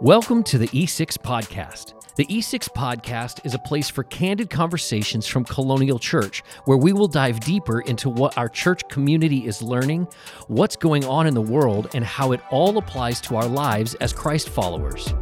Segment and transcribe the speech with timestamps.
[0.00, 1.92] Welcome to the E6 Podcast.
[2.16, 7.06] The E6 Podcast is a place for candid conversations from Colonial Church, where we will
[7.06, 10.08] dive deeper into what our church community is learning,
[10.48, 14.12] what's going on in the world, and how it all applies to our lives as
[14.12, 15.12] Christ followers.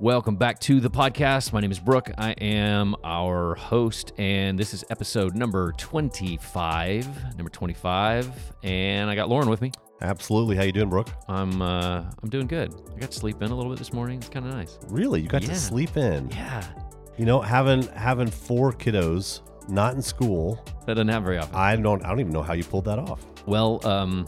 [0.00, 1.52] Welcome back to the podcast.
[1.52, 2.10] My name is Brooke.
[2.16, 7.36] I am our host, and this is episode number 25.
[7.36, 8.54] Number 25.
[8.62, 9.72] And I got Lauren with me.
[10.00, 10.56] Absolutely.
[10.56, 11.10] How you doing, Brooke?
[11.28, 12.72] I'm uh I'm doing good.
[12.96, 14.18] I got to sleep in a little bit this morning.
[14.18, 14.78] It's kind of nice.
[14.88, 15.20] Really?
[15.20, 15.48] You got Yeah.
[15.48, 16.30] to sleep in.
[16.30, 16.64] Yeah.
[17.18, 21.54] You know, having having four kiddos not in school, That doesn't happen very often.
[21.54, 23.22] I don't I don't even know how you pulled that off.
[23.44, 24.26] Well, um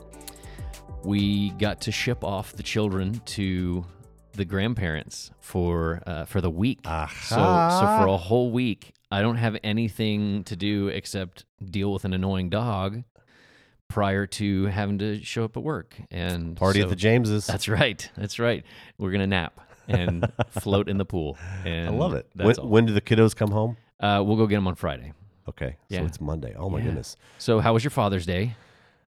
[1.03, 3.85] we got to ship off the children to
[4.33, 6.81] the grandparents for uh, for the week.
[6.85, 12.05] So so for a whole week, I don't have anything to do except deal with
[12.05, 13.05] an annoying dog
[13.89, 17.47] prior to having to show up at work and Party so- at the Jameses.
[17.47, 18.09] That's right.
[18.17, 18.65] That's right.
[18.99, 21.37] We're gonna nap and float in the pool.
[21.65, 22.27] And I love it.
[22.35, 23.77] When, when do the kiddos come home?
[24.01, 25.13] Uh, we'll go get them on Friday.
[25.49, 26.01] Okay, Yeah.
[26.01, 26.55] so it's Monday.
[26.57, 26.85] Oh my Yeah.
[26.87, 27.17] goodness.
[27.39, 28.55] So, how was your Father's Day?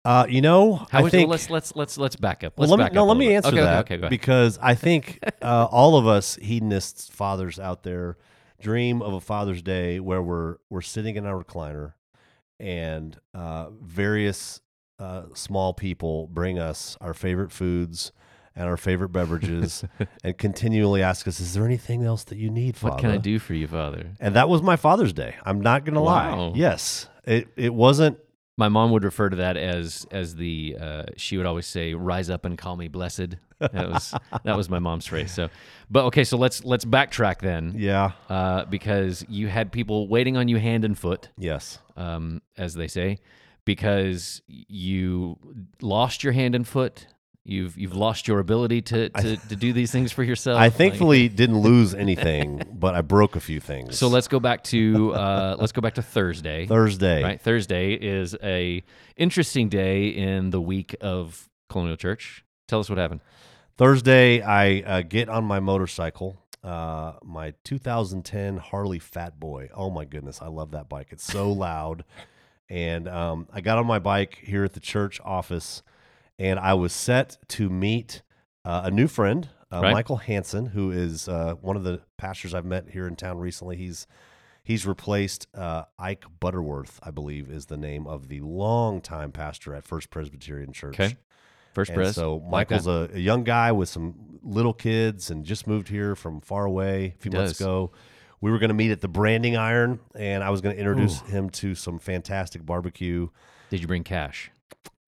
[0.06, 1.28] Uh, you know, How I think.
[1.28, 2.54] well, let's let's let's let's back up.
[2.58, 4.76] Let's let me, back no, up let me answer okay, that Okay, okay, because I
[4.76, 8.18] think uh, all of us hedonists, fathers out there,
[8.62, 11.94] dream of a Father's Day where we're we're sitting in our recliner,
[12.60, 14.62] and uh, various
[15.00, 18.12] uh, small people bring us our favorite foods
[18.56, 19.84] and our favorite beverages,
[20.24, 23.18] and continually ask us, "Is there anything else that you need, Father?" what can I
[23.18, 24.12] do for you, Father?
[24.20, 25.36] And that was my Father's Day.
[25.44, 26.38] I'm not gonna Wow.
[26.50, 26.52] lie.
[26.56, 28.20] Yes, it it wasn't.
[28.58, 32.30] My mom would refer to that as as the uh, she would always say, "Rise
[32.30, 35.32] up and call me blessed." That was that was my mom's phrase.
[35.32, 35.50] So,
[35.90, 38.12] but okay, so let's let's backtrack then, Yeah.
[38.30, 41.30] uh, because you had people waiting on you hand and foot.
[41.38, 41.80] Yes.
[41.98, 43.20] um, as they say,
[43.66, 45.38] because you
[45.82, 47.08] lost your hand and foot.
[47.48, 50.58] You've you've lost your ability to to, to do these things for yourself.
[50.58, 54.00] I Like- thankfully didn't lose anything, but I broke a few things.
[54.00, 56.66] so let's go back to uh, let's go back to Thursday.
[56.66, 57.24] Thursday.
[57.24, 58.84] Right, Thursday is a
[59.16, 62.44] interesting day in the week of Colonial Church.
[62.68, 63.22] Tell us what happened.
[63.78, 69.70] Thursday, I uh, get on my motorcycle, uh, my 2010 Harley Fat Boy.
[69.76, 71.10] Oh my goodness, I love that bike.
[71.12, 72.06] It's so loud.
[72.70, 75.84] And um, I got on my bike here at the church office,
[76.40, 78.22] and I was set to meet
[78.64, 79.92] uh, a new friend, uh, Right.
[79.94, 83.76] Michael Hansen, who is uh, one of the pastors I've met here in town recently.
[83.78, 84.08] He's
[84.64, 89.86] he's replaced uh, Ike Butterworth, I believe, is the name of the longtime pastor at
[89.86, 91.00] First Presbyterian Church.
[91.00, 91.16] Okay.
[91.74, 92.16] First And press.
[92.16, 93.12] so Michael's that.
[93.12, 97.16] a, a young guy with some little kids and just moved here from far away
[97.18, 97.62] a few He months does.
[97.62, 97.92] ago.
[98.42, 101.22] We were going to meet at the Branding Iron, and I was going to introduce
[101.22, 101.26] Ooh.
[101.26, 103.28] him to some fantastic barbecue.
[103.72, 104.52] Did you bring cash?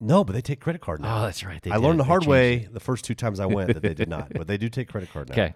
[0.00, 1.18] No, but they take credit card now.
[1.18, 1.60] Oh, that's right.
[1.60, 1.82] They I did.
[1.82, 4.08] learned the They hard changed way the first two times I went that they did
[4.08, 5.34] not, but they do take credit card now.
[5.34, 5.54] Okay.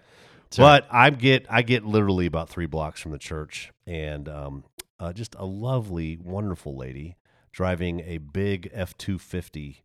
[0.57, 4.63] But I get I get literally about three blocks from the church, and um,
[4.99, 7.15] uh, just a lovely, wonderful lady
[7.51, 9.83] driving a big F two fifty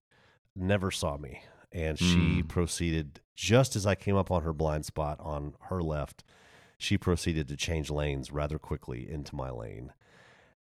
[0.57, 1.41] never saw me,
[1.73, 2.49] and she Mm.
[2.49, 6.25] proceeded just as I came up on her blind spot on her left.
[6.77, 9.93] She proceeded to change lanes rather quickly into my lane.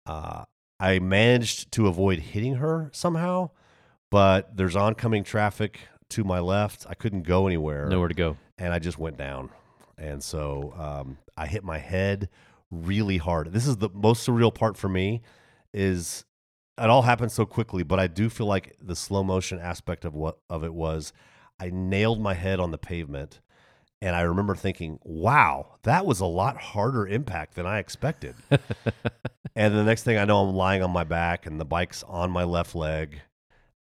[0.06, 0.46] Uh,
[0.80, 3.50] I managed to avoid hitting her somehow,
[4.10, 5.80] but there's oncoming traffic
[6.10, 6.86] to my left.
[6.90, 8.38] I couldn't go anywhere Nowhere to go.
[8.58, 9.50] and I just went down.
[9.98, 12.30] And so um, I hit my head
[12.72, 13.52] really hard.
[13.52, 15.22] This is the most surreal part for me
[15.74, 16.24] is
[16.78, 20.14] it all happened so quickly, but I do feel like the slow motion aspect of
[20.14, 21.12] what of it was
[21.60, 23.42] I nailed my head on the pavement
[24.00, 28.36] and I remember thinking, "Wow, that was a lot harder impact than I expected."
[29.56, 32.30] and the next thing I know, I'm lying on my back and the bike's on
[32.30, 33.22] my left leg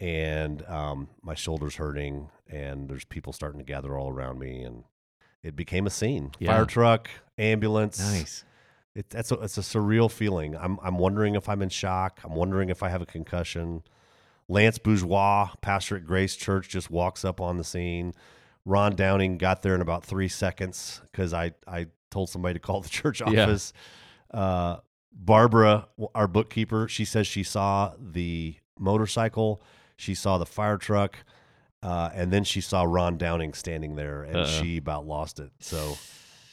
[0.01, 4.84] and um, my shoulders hurting and there's people starting to gather all around me and
[5.44, 6.31] it became a scene.
[6.39, 6.51] Yeah.
[6.53, 8.00] fire truck ambulance.
[8.00, 8.44] Nice.
[8.95, 10.56] it, that's a, it's a surreal feeling.
[10.57, 12.20] I'm, I'm wondering if i'm in shock.
[12.23, 13.84] I'm wondering if i have a concussion.
[14.49, 18.14] Lance bourgeois pastor at grace church just walks up on the scene.
[18.66, 22.81] Ron downing got there in about three seconds because I, I told somebody to call
[22.81, 23.43] the church Yeah.
[23.43, 23.72] office.
[24.34, 24.78] Uh,
[25.14, 29.61] barbara our bookkeeper she says she saw the motorcycle
[30.01, 31.17] she saw the fire truck
[31.83, 34.45] uh, and then she saw Ron Downing standing there, and Uh-oh.
[34.45, 35.51] she about lost it.
[35.59, 35.97] So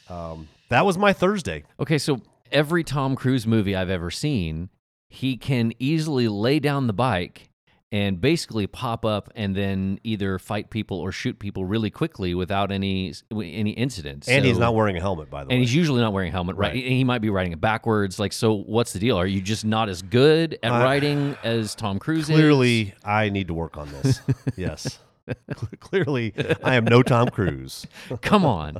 [0.08, 1.64] um, that was my Thursday.
[1.78, 4.70] Okay, so every Tom Cruise movie I've ever seen,
[5.08, 7.47] he can easily lay down the bike
[7.90, 12.70] and basically pop up and then either fight people or shoot people really quickly without
[12.70, 14.28] any any incidents.
[14.28, 15.54] And he's not wearing a helmet, by the and way.
[15.56, 16.72] And he's usually not wearing a helmet, right?
[16.72, 16.84] Right.
[16.84, 18.18] He might be riding it backwards.
[18.18, 19.18] Like, so what's the deal?
[19.18, 22.36] Are you just not as good at Uh, riding as Tom Cruise is?
[22.36, 24.20] Clearly, I need to work on this.
[24.56, 24.98] yes.
[25.80, 26.32] Clearly,
[26.62, 27.86] I am no Tom Cruise.
[28.22, 28.78] Come on.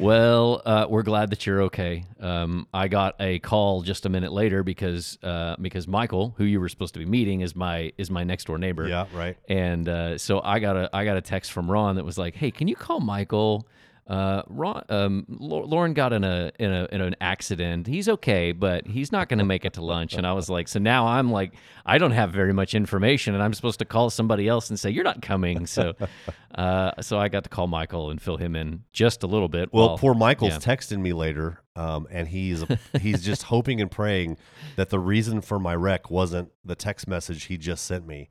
[0.00, 2.04] well, uh, we're glad that you're okay.
[2.20, 6.60] Um, I got a call just a minute later because uh, because Michael, who you
[6.60, 8.88] were supposed to be meeting, is my is my next door neighbor.
[8.88, 9.36] Yeah, right.
[9.48, 12.34] And uh, so I got a I got a text from Ron that was like,
[12.34, 13.66] "Hey, can you call Michael?
[14.06, 17.86] Uh, Ron, um, Lauren got in a in a in an accident.
[17.86, 20.68] He's okay, but he's not going to make it to lunch." And I was like,
[20.68, 21.54] "So now I'm like,
[21.86, 24.90] I don't have very much information, and I'm supposed to call somebody else and say
[24.90, 25.94] you're not coming." So,
[26.54, 29.72] uh, so I got to call Michael and fill him in just a little bit.
[29.72, 30.74] Well, while- poor Michael's yeah.
[30.74, 32.62] texting me later, um, and he's
[33.00, 34.36] he's just hoping and praying
[34.76, 38.28] that the reason for my wreck wasn't the text message he just sent me.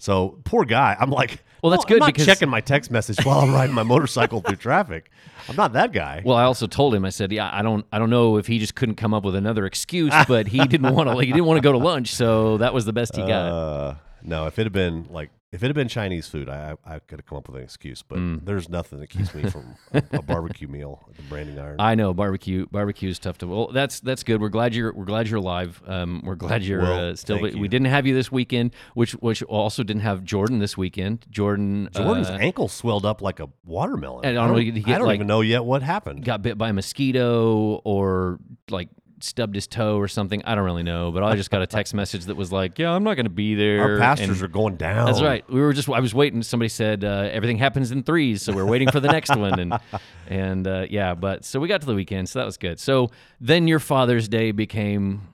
[0.00, 0.96] So poor guy.
[0.98, 3.74] I'm like, Well, that's "No, good I'm because- checking my text message while I'm riding
[3.74, 5.10] my motorcycle through traffic.
[5.48, 6.22] I'm not that guy.
[6.24, 7.04] Well, I also told him.
[7.04, 9.34] I said, "Yeah, I don't, I don't know if he just couldn't come up with
[9.36, 12.56] another excuse, but he didn't want to, he didn't want to go to lunch, so
[12.58, 15.66] that was the best he got." Uh, no, if it had been like if it
[15.66, 18.02] had been Chinese food, I I, I could have come up with an excuse.
[18.02, 18.44] But Mm.
[18.44, 21.76] there's nothing that keeps me from a, a barbecue meal at the Branding Iron.
[21.80, 22.66] I know barbecue.
[22.70, 23.46] Barbecue is tough to.
[23.48, 24.40] Well, that's that's good.
[24.40, 25.82] We're glad you're we're glad you're alive.
[25.86, 27.38] Um, we're glad you're Well, uh, still.
[27.40, 31.26] thank We didn't have you this weekend, which which also didn't have Jordan this weekend.
[31.30, 34.24] Jordan Jordan's uh, ankle swelled up like a watermelon.
[34.26, 36.24] And I I don't don't, he get, I don't like- even know yet what happened.
[36.24, 38.38] got bit by a mosquito or
[38.70, 38.88] like
[39.22, 40.42] stubbed his toe or something.
[40.44, 42.90] I don't really know, but I just got a text message that was like, "Yeah,
[42.92, 45.06] I'm not going to be there." Our pastors and- are going down.
[45.06, 45.48] That's right.
[45.50, 45.88] We were just.
[45.88, 46.42] I was waiting.
[46.42, 49.58] Somebody said uh, everything happens in threes, so we're waiting for the next one.
[49.58, 49.78] And
[50.28, 52.78] and uh, yeah, but so we got to the weekend, so that was good.
[52.80, 55.28] So then your Father's Day became.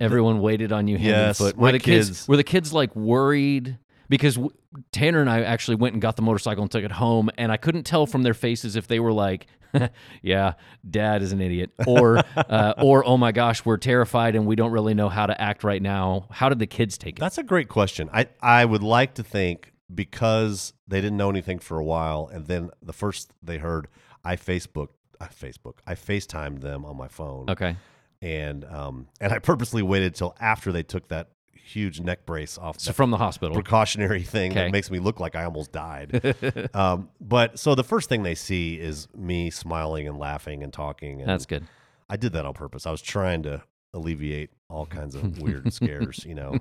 [0.00, 1.56] Everyone waited on you hand Yes, and foot.
[1.56, 3.78] Were the kids, kids- were the kids like worried
[4.08, 4.50] because w-
[4.90, 7.56] Tanner and I actually went and got the motorcycle and took it home, and I
[7.56, 9.46] couldn't tell from their faces if they were like,
[10.22, 10.54] "Yeah,
[10.88, 14.72] Dad is an idiot," or uh, or "Oh my gosh, we're terrified and we don't
[14.72, 17.20] really know how to act right now." How did the kids take it?
[17.20, 18.08] That's a great question.
[18.12, 22.46] I I would like to think because they didn't know anything for a while, and
[22.46, 23.88] then the first they heard,
[24.24, 24.88] I Facebook,
[25.20, 27.76] I Facebook, I FaceTimed them on my phone, Okay.
[28.22, 31.28] and um and I purposely waited till after they took that
[31.64, 32.78] huge neck brace off.
[32.78, 33.54] So from the hospital.
[33.54, 34.64] precautionary thing Okay.
[34.64, 36.34] that makes me look like I almost died.
[36.74, 41.20] um, but so the first thing they see is me smiling and laughing and talking.
[41.20, 41.66] And That's good.
[42.08, 42.86] I did that on purpose.
[42.86, 43.62] I was trying to
[43.94, 46.58] alleviate all kinds of weird scares, you know.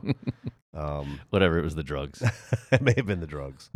[0.74, 2.24] Um, Whatever, it was the drugs.
[2.72, 3.70] it may have been the drugs.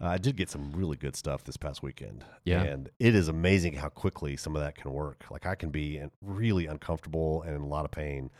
[0.00, 2.24] Uh, I did get some really good stuff this past weekend.
[2.44, 2.62] Yeah.
[2.62, 5.24] And it is amazing how quickly some of that can work.
[5.30, 8.30] Like I can be really uncomfortable and in a lot of pain.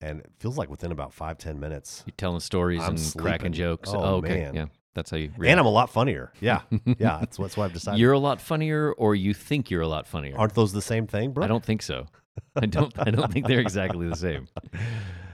[0.00, 2.02] And it feels like within about five, ten minutes.
[2.06, 3.90] You're telling stories I'm and cracking jokes.
[3.92, 4.40] Oh, oh, okay.
[4.40, 4.54] man.
[4.54, 4.66] Yeah.
[4.94, 5.58] That's how you And react.
[5.58, 6.32] I'm a lot funnier.
[6.40, 6.62] Yeah.
[6.86, 7.18] yeah.
[7.20, 8.00] That's, that's why I've decided.
[8.00, 10.38] You're a lot funnier or you think you're a lot funnier.
[10.38, 11.44] Aren't those the same thing, bro?
[11.44, 12.06] I don't think so.
[12.54, 14.48] I don't I don't think they're exactly the same.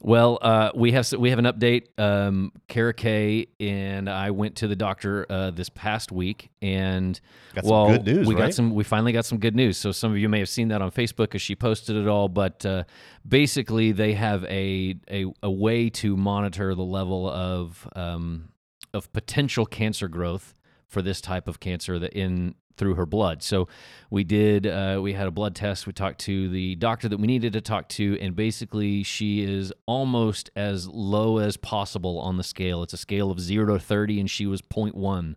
[0.00, 1.88] Well, uh, we have we have an update.
[1.98, 7.20] Um, Kara Kay and I went to the doctor uh, this past week, and
[7.54, 8.74] Got some well, good news, we got some.
[8.74, 9.76] We finally got some good news.
[9.76, 12.28] So some of you may have seen that on Facebook because she posted it all.
[12.28, 12.84] But uh,
[13.26, 18.50] basically, they have a, a a way to monitor the level of um,
[18.94, 20.54] of potential cancer growth
[20.86, 23.42] for this type of cancer that in through her blood.
[23.42, 23.68] So
[24.10, 25.86] we did uh, we had a blood test.
[25.86, 29.72] We talked to the doctor that we needed to talk to, and basically she is
[29.86, 32.82] almost as low as possible on the scale.
[32.82, 35.34] It's a scale of zero to thirty, and she was 0.1.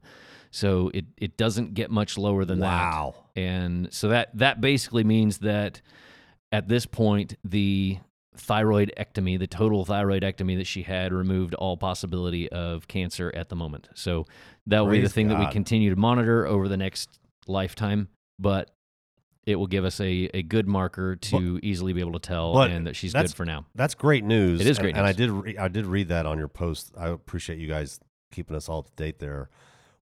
[0.51, 2.67] So it it doesn't get much lower than Wow.
[2.67, 2.91] that.
[2.93, 3.15] Wow.
[3.35, 5.81] And so that that basically means that
[6.51, 7.99] at this point the
[8.37, 13.89] thyroidectomy, the total thyroidectomy that she had, removed all possibility of cancer at the moment.
[13.93, 14.25] So
[14.67, 18.07] that will be the Praise thing that we continue to monitor over the next lifetime,
[18.39, 18.71] but
[19.45, 22.85] it will give us a, a good marker to easily be able to tell and
[22.87, 23.65] that she's good for now.
[23.73, 24.61] That's great news.
[24.61, 26.91] It is and- great And, I did re- I did read that on your post.
[26.97, 27.99] I appreciate you guys
[28.31, 29.49] keeping us all up to date there.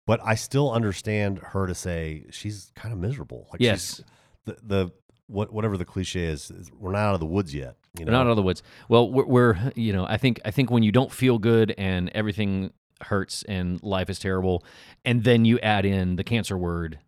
[0.07, 3.47] But I still understand her to say she's kind of miserable.
[3.53, 3.97] Like Yes.
[3.99, 4.05] she's,
[4.47, 4.91] the the
[5.27, 7.77] what whatever the cliche is, is we're not out of the woods yet.
[7.99, 8.63] You know, We're not out of the woods.
[8.89, 12.11] Well, we're, we're you know I think I think when you don't feel good and
[12.15, 14.65] everything hurts and life is terrible,
[15.05, 16.99] and then you add in the cancer word,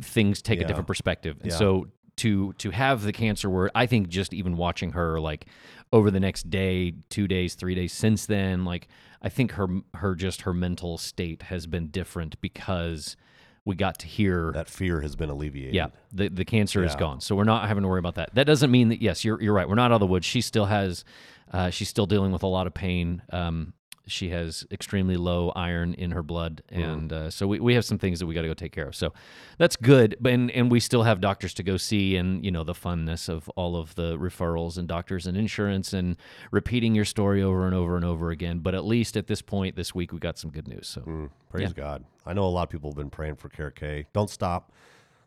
[0.00, 1.36] things take a different perspective.
[1.42, 1.56] And Yeah.
[1.58, 5.46] so to to have the cancer word, I think just even watching her like
[5.92, 8.88] over the next day, two days, three days since then, like
[9.22, 13.16] I think her her just her mental state has been different because
[13.64, 15.74] we got to hear that fear has been alleviated.
[15.74, 18.32] yeah, the the cancer is gone, so we're not having to worry about that.
[18.34, 19.68] That doesn't mean that yes, you're you're right.
[19.68, 20.24] We're not out of the woods.
[20.24, 21.04] She still has,
[21.52, 23.22] uh, she's still dealing with a lot of pain.
[23.32, 23.72] Um,
[24.08, 26.84] she has extremely low iron in her blood, Mm.
[26.84, 28.86] and uh, so we, we have some things that we got to go take care
[28.86, 28.94] of.
[28.94, 29.12] So
[29.58, 30.16] that's good.
[30.20, 33.28] But and, and we still have doctors to go see, and you know the funness
[33.28, 36.16] of all of the referrals and doctors and insurance and
[36.50, 38.60] repeating your story over and over and over again.
[38.60, 40.86] But at least at this point this week we got some good news.
[40.88, 42.04] So Mm, praise God.
[42.24, 44.06] I know a lot of people have been praying for Kara Kay.
[44.12, 44.72] Don't stop.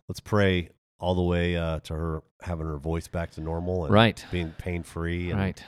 [0.08, 0.70] Let's pray
[1.00, 4.26] all the way uh, to her having her voice back to normal and Right.
[4.32, 5.64] being pain free, right.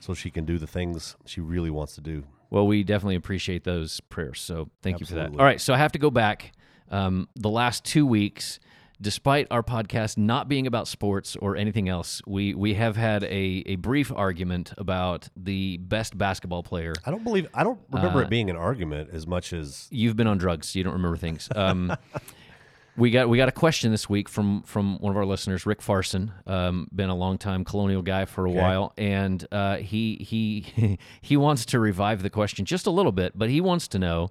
[0.00, 2.24] so she can do the things she really wants to do.
[2.52, 4.38] Well, we definitely appreciate those prayers.
[4.40, 5.30] So thank you for that.
[5.30, 5.58] All right.
[5.58, 6.52] So I have to go back.
[6.90, 8.60] Um, the last two weeks,
[9.00, 13.62] despite our podcast not being about sports or anything else, we, we have had a,
[13.64, 16.92] a brief argument about the best basketball player.
[17.06, 20.16] I don't believe I don't remember Uh, it being an argument as much as You've
[20.16, 21.48] been on drugs, so you don't remember things.
[21.56, 21.96] Um,
[22.96, 25.80] we got we got a question this week from from one of our listeners, Rick
[25.82, 30.98] Farson, um, been a long time colonial guy for a while, and uh, he he
[31.22, 34.28] he wants to revive the question just a little bit, but he wants to know.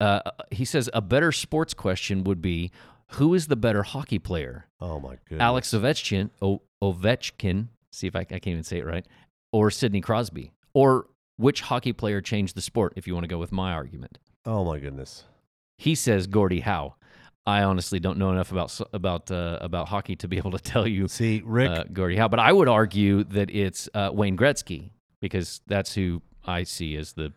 [0.00, 2.70] Uh, he says a better sports question would be,
[3.12, 7.68] who is the better hockey player, oh my goodness, Alex Ovechkin, o- Ovechkin?
[7.92, 9.04] See if I, I can't even say it right,
[9.52, 12.94] or Sidney Crosby, or which hockey player changed the sport?
[12.96, 14.18] If you want to go with my argument.
[14.46, 15.24] Oh my goodness.
[15.76, 16.94] He says Gordie Howe.
[17.50, 20.86] I honestly don't know enough about about uh, about hockey to be able to tell
[20.86, 24.90] you See, Rick, uh, Gordie Howe, but I would argue that it's uh, Wayne Gretzky
[25.20, 27.32] because that's who I see as the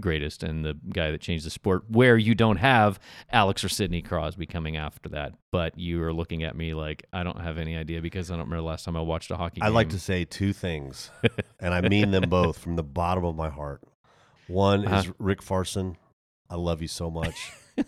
[0.00, 1.82] greatest and the guy that changed the sport.
[1.90, 3.00] Where you don't have
[3.32, 7.22] Alex or Sidney Crosby coming after that, but you are looking at me like I
[7.22, 9.62] don't have any idea because I don't remember the last time I watched a hockey.
[9.62, 11.10] I'd like to say two things,
[11.60, 13.80] and I mean them both from the bottom of my heart.
[14.46, 14.96] One Uh-huh.
[14.96, 15.96] is Rick Farson.
[16.50, 17.52] I love you so much.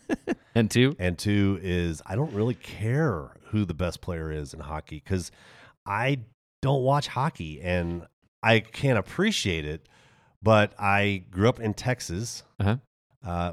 [0.54, 0.96] and two.
[0.98, 5.30] And two is I don't really care who the best player is in hockey because
[5.86, 6.20] I
[6.62, 8.06] don't watch hockey and
[8.42, 9.86] I can't appreciate it.
[10.42, 12.42] But I grew up in Texas.
[12.58, 12.76] Uh-huh.
[13.24, 13.52] Uh,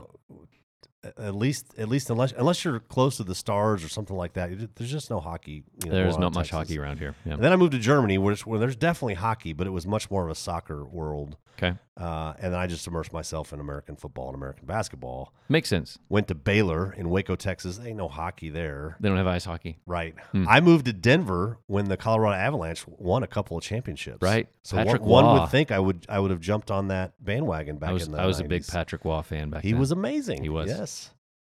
[1.18, 4.76] at least, at least unless unless you're close to the stars or something like that,
[4.76, 5.64] there's just no hockey.
[5.84, 6.70] You know, There's not much Texas.
[6.70, 7.16] hockey around here.
[7.26, 7.34] Yeah.
[7.34, 10.10] And then I moved to Germany, it's- where there's definitely hockey, but it was much
[10.10, 11.38] more of a soccer world.
[11.58, 15.34] Okay, Uh, and then I just immersed myself in American football and American basketball.
[15.50, 15.98] makes sense.
[16.08, 17.80] Went to Baylor in Waco, Texas.
[17.84, 18.96] Ain't no hockey there.
[19.00, 19.80] They don't have ice hockey.
[19.88, 20.14] Right.
[20.34, 20.46] Hmm.
[20.48, 24.22] I moved to Denver when the Colorado Avalanche won a couple of championships.
[24.22, 24.48] Right.
[24.64, 27.78] So Patrick one, one would think I would I would have jumped on that bandwagon
[27.78, 29.80] back I was in the I was a big Patrick Roy fan back He then.
[29.80, 30.44] was amazing.
[30.44, 30.70] He was.
[30.70, 31.10] Yes.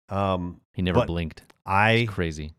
[0.10, 1.42] Um, He never blinked.
[1.66, 2.54] I, crazy.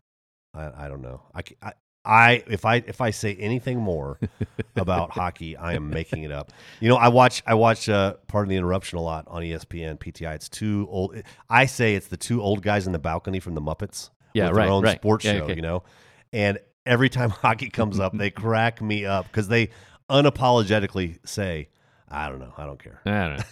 [0.53, 1.21] I I don't know.
[1.33, 1.73] I, I
[2.07, 4.17] I if I if I say anything more
[4.77, 6.53] about hockey, I am making it up.
[6.79, 10.35] You know, I watch I watch uh, Pardon the Interruption a lot on ESPN PTI.
[10.35, 11.21] It's two old.
[11.49, 14.09] I say it's the two old guys in the balcony from the Muppets.
[14.33, 14.97] Yeah, with right, Their own right.
[14.97, 15.55] sports Yeah, show, okay.
[15.55, 15.83] you know,
[16.31, 19.69] and every time hockey comes up, they crack me up because they
[20.09, 21.67] unapologetically say,
[22.07, 23.43] "I don't know, I don't care." I don't know.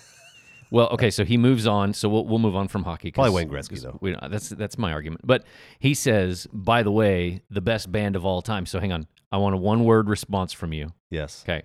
[0.71, 1.93] Well, okay, so he moves on.
[1.93, 3.11] So we'll we'll move on from hockey.
[3.11, 3.97] Probably Wayne Gretzky, though.
[4.01, 5.21] We, that's that's my argument.
[5.23, 5.43] But
[5.79, 8.65] he says, by the way, the best band of all time.
[8.65, 10.93] So hang on, I want a one word response from you.
[11.09, 11.63] Yes, Okay,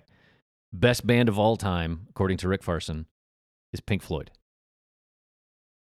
[0.71, 3.05] best band of all time, according to Rick Farson,
[3.73, 4.31] is Pink Floyd.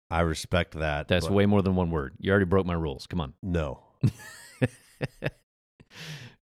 [0.10, 1.08] I respect that.
[1.08, 2.16] That's way more than one word.
[2.20, 3.08] You already broke my rules.
[3.08, 3.80] Come on, no.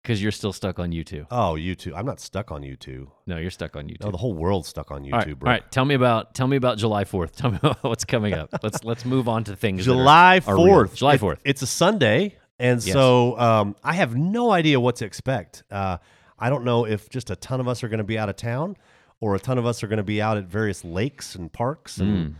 [0.02, 1.26] because you're still stuck on you two.
[1.30, 1.94] Oh, you two.
[1.94, 3.06] I'm not stuck on U2.
[3.26, 4.00] No, you're stuck on U2.
[4.04, 5.50] No, the whole world's stuck on you all right, two, bro.
[5.50, 5.70] right.
[5.72, 7.36] Tell me about tell me about July Fourth.
[7.36, 8.50] Tell me about what's coming up.
[8.62, 9.86] let's let's move on to things.
[9.86, 10.66] that are- July are real.
[10.66, 10.94] fourth.
[10.96, 11.38] July 4th.
[11.44, 12.92] It's a Sunday, and Yes.
[12.92, 15.62] so um, I have no idea what to expect.
[15.70, 15.98] Uh,
[16.38, 18.34] I don't know if just a ton of us are going to be out of
[18.36, 18.76] town,
[19.20, 21.98] or a ton of us are going to be out at various lakes and parks,
[21.98, 22.34] and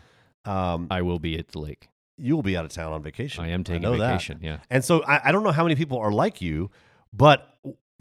[0.44, 1.88] um, I will be at the lake.
[2.18, 3.44] you will be out of town on vacation.
[3.44, 4.08] I am taking know that.
[4.14, 4.40] vacation.
[4.42, 4.58] Yeah.
[4.68, 6.70] And so I, I don't know how many people are like you,
[7.12, 7.51] but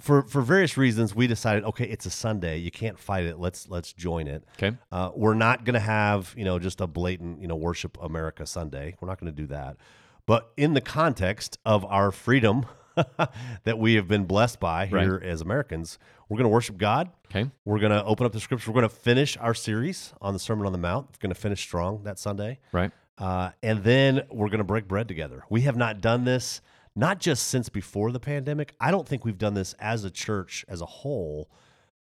[0.02, 2.58] for for various reasons, we decided, okay, it's a Sunday.
[2.58, 3.40] You can't fight it.
[3.40, 4.44] Let's let's join it.
[4.62, 4.76] Okay.
[4.92, 8.46] Uh, we're not going to have you know just a blatant you know worship America
[8.46, 8.96] Sunday.
[9.00, 9.78] We're not going to do that.
[10.26, 12.66] But in the context of our freedom
[13.64, 15.98] that we have been blessed by here as Americans,
[16.30, 17.10] we're going to worship God.
[17.30, 17.50] Okay.
[17.66, 18.72] We're going to open up the scripture.
[18.72, 21.08] We're going to finish our series on the Sermon on the Mount.
[21.08, 22.60] We're going to finish strong that Sunday.
[22.72, 22.92] Right.
[23.18, 25.44] Uh, and then we're going to break bread together.
[25.50, 26.62] We have not done this,
[26.96, 28.74] not just since before the pandemic.
[28.80, 31.50] I don't think we've done this as a church as a whole.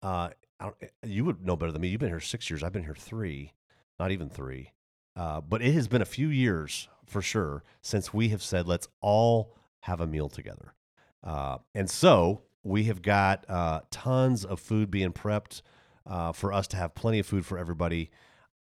[0.03, 1.89] Uh, don't, you would know better than me.
[1.89, 2.63] You've been here six years.
[2.63, 3.53] I've been here three,
[3.99, 4.73] not even three.
[5.15, 8.89] Uh, but it has been a few years for sure since we have said, let's
[9.01, 10.75] all have a meal together.
[11.23, 15.63] Uh, and so we have got uh, tons of food being prepped
[16.07, 18.11] uh, for us to have plenty of food for everybody.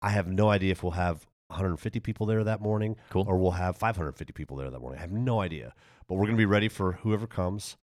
[0.01, 3.25] I have no idea if we'll have 150 people there that morning Cool.
[3.27, 4.97] or we'll have 550 people there that morning.
[4.99, 5.73] I have no idea.
[6.07, 7.77] But we're going to be ready for whoever comes.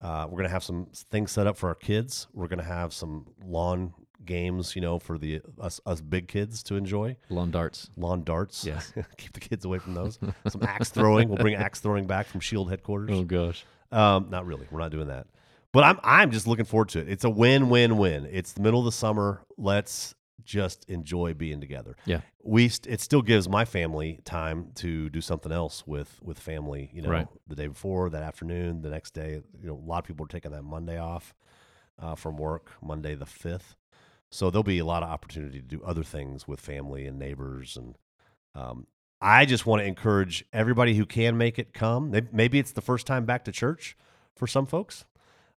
[0.00, 2.28] Uh, we're going to have some things set up for our kids.
[2.32, 3.92] We're going to have some lawn
[4.24, 7.16] games, you know, for the us us big kids to enjoy.
[7.30, 7.90] Lawn darts.
[7.96, 8.64] Lawn darts.
[8.64, 8.92] Yes.
[9.16, 10.18] Keep the kids away from those.
[10.48, 11.28] Some axe throwing.
[11.28, 13.10] We'll bring axe throwing back from Shield headquarters.
[13.12, 13.64] Oh gosh.
[13.90, 14.66] Um, not really.
[14.70, 15.26] We're not doing that.
[15.72, 17.08] But I'm I'm just looking forward to it.
[17.08, 18.26] It's a win win win.
[18.30, 19.42] It's the middle of the summer.
[19.56, 21.96] Let's just enjoy being together.
[22.06, 22.20] Yeah.
[22.42, 26.90] We st- it still gives my family time to do something else with with family,
[26.92, 27.26] you know, Right.
[27.46, 29.42] the day before, that afternoon, the next day.
[29.60, 31.34] You know, a lot of people are taking that Monday off
[31.98, 33.74] uh, from work, Monday the 5th.
[34.30, 37.76] So there'll be a lot of opportunity to do other things with family and neighbors
[37.76, 37.96] and
[38.54, 38.86] um,
[39.20, 42.14] I just want to encourage everybody who can make it come.
[42.32, 43.96] Maybe it's the first time back to church
[44.36, 45.04] for some folks.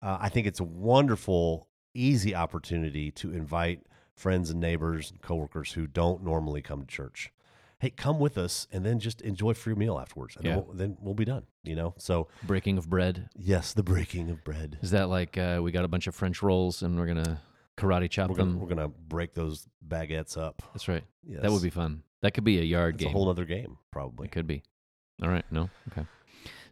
[0.01, 3.81] Uh, I think it's a wonderful, easy opportunity to invite
[4.19, 7.33] friends and neighbors and coworkers who don't normally come to church.
[7.81, 10.35] Hey, come with us and then just enjoy a free meal afterwards.
[10.37, 10.55] And Yeah.
[10.57, 11.95] then, we'll, then we'll be done, you know?
[11.97, 13.29] So, Breaking of bread.
[13.37, 14.79] yes, the breaking of bread.
[14.83, 17.41] Is that like uh, we got a bunch of French rolls and we're gonna
[17.77, 18.49] karate chop We're them?
[18.55, 20.61] gonna, we're gonna break those baguettes up.
[20.75, 21.05] That's right.
[21.25, 21.43] Yes.
[21.43, 22.03] That would be fun.
[22.21, 23.07] That could be a yard game.
[23.09, 24.27] It's a whole other game, probably.
[24.27, 24.65] It could be.
[25.23, 25.45] All right.
[25.53, 25.71] No.
[25.93, 26.05] Okay.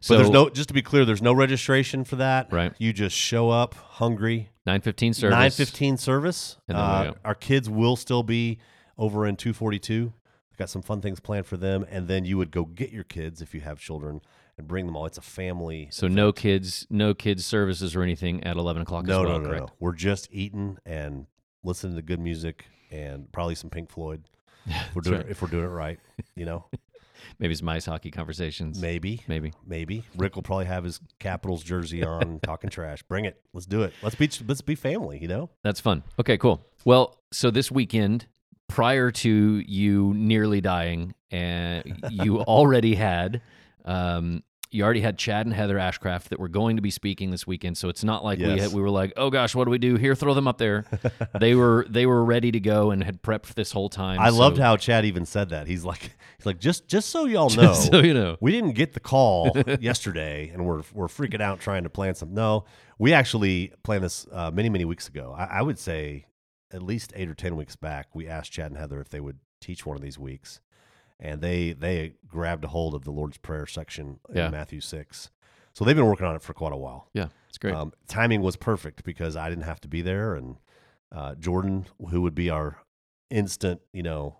[0.07, 2.51] But there's no, just to be clear, there's no registration for that.
[2.51, 2.73] Right.
[2.77, 5.35] You just show up hungry, nine fifteen service.
[5.35, 6.57] Nine fifteen service.
[6.67, 8.59] And then Uh, our kids will still be
[8.97, 10.13] over in two forty two.
[10.57, 13.41] Got some fun things planned for them, and then you would go get your kids
[13.43, 14.21] if you have children
[14.57, 15.05] and bring them all.
[15.05, 15.87] It's a family.
[15.91, 19.05] So no kids, no kids services or anything at eleven o'clock.
[19.05, 19.67] no, as well, no, no, correct?
[19.67, 19.73] no.
[19.79, 21.27] We're just eating and
[21.63, 24.23] listening to good music and probably some Pink Floyd.
[24.69, 25.25] If we're doing right.
[25.27, 25.99] it, if we're doing it right,
[26.35, 26.65] you know,
[27.39, 28.81] Maybe it's mice hockey conversations.
[28.81, 29.53] maybe, Maybe.
[29.65, 33.01] maybe Rick will probably have his Capitals jersey on, talking trash.
[33.03, 33.41] Bring it.
[33.53, 33.93] Let's do it.
[34.01, 35.19] Let's be let's be family.
[35.21, 35.49] You know.
[35.63, 36.03] That's fun.
[36.19, 36.65] Okay, cool.
[36.85, 38.27] Well, so this weekend,
[38.67, 39.29] prior to
[39.59, 43.41] you nearly dying, and you already had,
[43.85, 47.47] um, you already had Chad and Heather Ashcraft that were going to be speaking this
[47.47, 47.77] weekend.
[47.77, 49.95] So it's not like we had, we were like, oh gosh, what do we do
[49.95, 50.15] here?
[50.15, 50.85] Throw them up there.
[51.39, 54.19] they were they were ready to go and had prepped this whole time.
[54.19, 55.67] I so- loved how Chad even said that.
[55.67, 56.01] He's like,
[56.37, 58.37] he's like, just just so y'all know, Just so you know.
[58.41, 62.33] we didn't get the call yesterday, and we're we're freaking out trying to plan some.
[62.33, 62.65] No,
[62.99, 65.33] we actually planned this uh, many many weeks ago.
[65.37, 66.25] I, I would say
[66.71, 68.07] at least eight or ten weeks back.
[68.13, 70.59] We asked Chad and Heather if they would teach one of these weeks,
[71.19, 74.49] and they they grabbed a hold of the Lord's Prayer section in Yeah.
[74.49, 75.29] Matthew six.
[75.73, 77.09] So they've been working on it for quite a while.
[77.13, 77.75] Yeah, it's great.
[77.75, 80.57] Um, timing was perfect because I didn't have to be there, and
[81.11, 82.79] uh, Jordan, who would be our
[83.29, 84.37] instant, you know,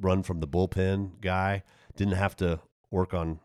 [0.00, 1.62] run from the bullpen guy,
[1.96, 3.38] didn't have to work on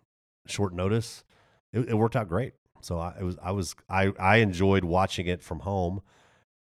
[0.48, 1.24] short notice.
[1.72, 2.54] It, it worked out great.
[2.82, 6.02] So I it was I was I I enjoyed watching it from home,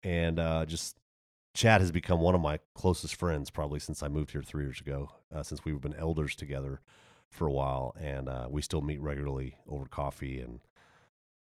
[0.03, 0.97] and uh, just
[1.53, 4.81] Chad has become one of my closest friends probably since I moved here three years
[4.81, 5.11] ago.
[5.33, 6.81] Uh, since we've been elders together
[7.29, 10.59] for a while, and uh, we still meet regularly over coffee and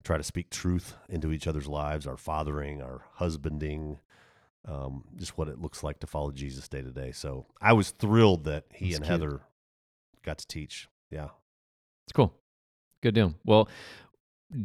[0.04, 3.98] try to speak truth into each other's lives, our fathering, our husbanding,
[4.66, 7.12] um, just what it looks like to follow Jesus day to day.
[7.12, 9.20] So I was thrilled that he That's and cute.
[9.20, 9.40] Heather
[10.24, 10.88] got to teach.
[11.10, 11.28] Yeah.
[12.06, 12.32] It's cool.
[13.02, 13.34] Good deal.
[13.44, 13.68] Well,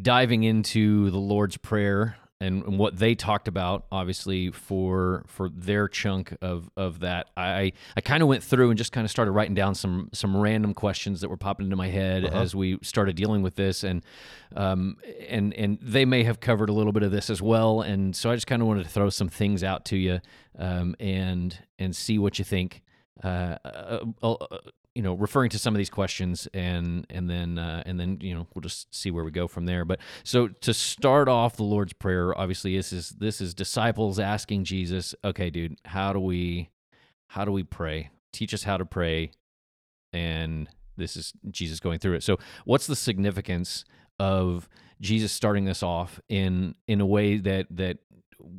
[0.01, 5.88] diving into the Lord's Prayer and, and what they talked about, obviously for for their
[5.88, 9.32] chunk of of that, I I kind of went through and just kind of started
[9.32, 12.39] writing down some some random questions that were popping into my head Uh-huh.
[12.39, 14.04] as we started dealing with this, and
[14.56, 14.97] um
[15.30, 18.32] and and they may have covered a little bit of this as well, and so
[18.32, 20.19] I just kind of wanted to throw some things out to you,
[20.58, 22.82] um and and see what you think.
[23.23, 24.58] Uh, uh, uh, uh,
[24.95, 28.34] you know, referring to some of these questions, and and then uh, and then you
[28.34, 29.86] know we'll just see where we go from there.
[29.86, 34.65] But so to start off the Lord's Prayer, obviously this is this is disciples asking
[34.65, 36.69] Jesus, okay, dude, how do we
[37.27, 38.10] how do we pray?
[38.34, 39.32] Teach us how to pray,
[40.12, 42.23] and this is Jesus going through it.
[42.23, 43.86] So, what's the significance
[44.19, 44.67] of
[44.99, 47.97] Jesus starting this off in in a way that that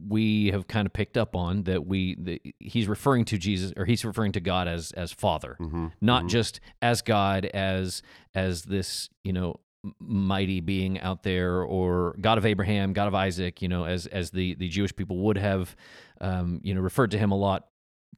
[0.09, 3.85] we have kind of picked up on that we that he's referring to Jesus or
[3.85, 5.87] he's referring to God as as Father, Mm-hmm.
[6.01, 8.03] not just as God as
[8.35, 9.61] as this you know
[9.99, 14.31] mighty being out there or God of Abraham, God of Isaac, you know, as as
[14.31, 15.75] the the Jewish people would have
[16.21, 17.67] um, you know referred to him a lot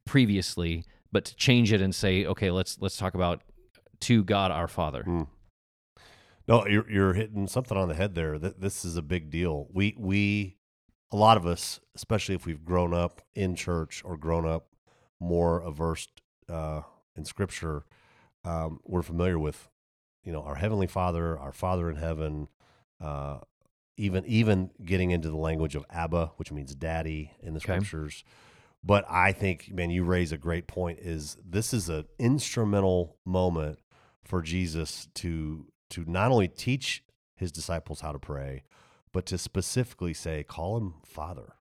[0.04, 3.42] previously, but to change it and say, okay, let's let's talk about
[4.00, 5.04] to God our Father.
[5.06, 5.26] Mm.
[6.46, 8.38] No, you're you're hitting something on the head there.
[8.38, 9.66] That this is a big deal.
[9.72, 10.58] We we
[11.14, 14.66] a lot of us, especially if we've grown up in church or grown up
[15.20, 16.08] more averse
[16.48, 16.80] uh,
[17.14, 17.84] in Scripture,
[18.44, 19.68] um, we're familiar with
[20.24, 22.48] you know our heavenly Father, our Father in heaven.
[23.00, 23.38] Uh,
[23.96, 27.74] even even getting into the language of Abba, which means daddy in the Okay.
[27.74, 28.24] scriptures.
[28.82, 30.98] But I think, man, you raise a great point.
[30.98, 33.78] Is this is an instrumental moment
[34.24, 37.04] for Jesus to to not only teach
[37.36, 38.64] his disciples how to pray,
[39.14, 41.54] but to specifically say, call him Father.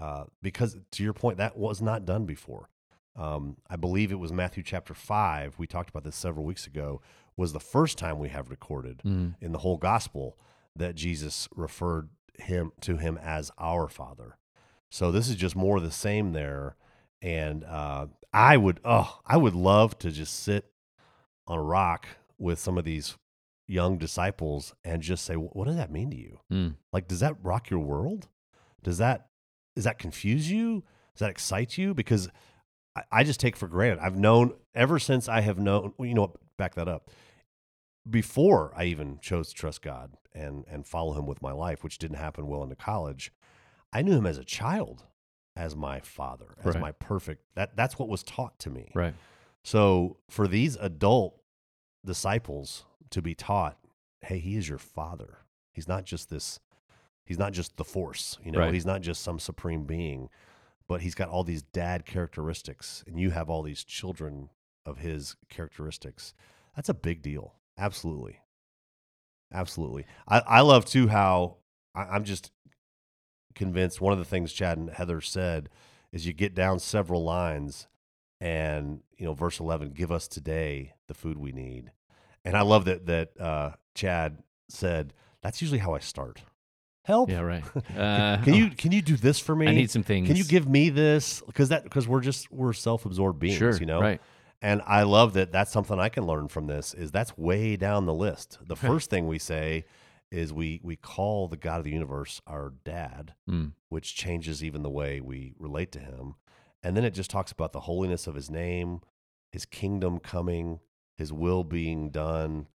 [0.00, 2.70] uh, because to your point, that was not done before.
[3.16, 5.58] Um, I believe it was Matthew chapter five.
[5.58, 7.02] We talked about this several weeks ago.
[7.36, 9.34] Was the first time we have recorded Mm.
[9.40, 10.38] in the whole gospel
[10.76, 14.38] that Jesus referred him to him as our Father.
[14.90, 16.76] So this is just more of the same there.
[17.20, 20.70] And uh, I would, oh, I would love to just sit
[21.48, 22.06] on a rock
[22.38, 23.16] with some of these
[23.68, 26.40] young disciples and just say, what does that mean to you?
[26.52, 26.74] Mm.
[26.92, 28.28] Like, does that rock your world?
[28.82, 29.26] Does that
[29.76, 30.82] does that confuse you?
[31.14, 31.94] Does that excite you?
[31.94, 32.28] Because
[32.96, 34.00] I, I just take for granted.
[34.02, 35.92] I've known ever since I have known.
[35.98, 37.10] Well, you know, what, back that up.
[38.08, 41.98] Before I even chose to trust God and and follow Him with my life, which
[41.98, 43.32] didn't happen well into college,
[43.92, 45.04] I knew Him as a child,
[45.54, 46.80] as my Father, as Right.
[46.80, 47.44] my perfect.
[47.54, 48.90] That that's what was taught to me.
[48.94, 49.14] Right.
[49.62, 51.38] So for these adult
[52.06, 53.78] disciples to be taught,
[54.22, 55.38] hey, he is your father.
[55.72, 56.60] He's not just this
[57.24, 58.72] he's not just the force, you know, Right.
[58.72, 60.30] he's not just some supreme being,
[60.88, 64.48] but he's got all these dad characteristics and you have all these children
[64.86, 66.32] of his characteristics.
[66.74, 67.54] That's a big deal.
[67.76, 68.38] Absolutely.
[69.52, 70.06] Absolutely.
[70.26, 71.56] I, I love too how
[71.94, 72.50] I, I'm just
[73.54, 75.68] convinced one of the things Chad and Heather said
[76.12, 77.88] is you get down several lines
[78.40, 81.90] and you know verse 11 give us today the food we need
[82.48, 86.42] and i love that that uh chad said that's usually how i start
[87.04, 87.40] help Yeah.
[87.40, 87.64] Right.
[87.96, 90.26] Uh, can you can you do this for me I need some things.
[90.26, 93.76] can you give me this because that because we're just we're self-absorbed beings Sure.
[93.78, 94.20] you know Right.
[94.60, 98.04] and i love that that's something i can learn from this is that's way down
[98.06, 99.84] the list the first thing we say
[100.30, 103.72] is we we call the god of the universe our dad Mm.
[103.88, 106.34] which changes even the way we relate to him.
[106.82, 109.00] And then it just talks about the holiness of his name,
[109.50, 110.78] his kingdom coming,
[111.18, 112.68] his will being done.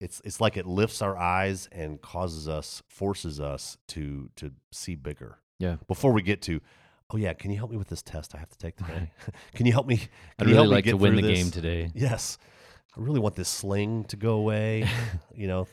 [0.00, 4.96] It's it's like it lifts our eyes and causes us, forces us to to see
[4.96, 5.38] bigger.
[5.60, 5.76] Yeah.
[5.86, 6.60] Before we get to,
[7.10, 9.12] oh yeah, can you help me with this test I have to take today?
[9.54, 9.98] can you help me?
[9.98, 10.08] Can
[10.40, 11.38] I'd you really help me like to win the this?
[11.38, 11.90] game today.
[11.94, 12.38] Yes,
[12.96, 14.88] I really want this sling to go away.
[15.34, 15.68] you know,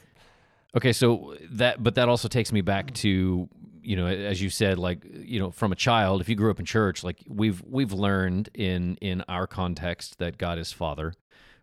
[0.76, 3.50] Okay, so that, but that also takes me back to,
[3.82, 6.60] you know, as you said, like, you know, from a child, if you grew up
[6.60, 11.14] in church, like we've we've learned in in our context that God is Father,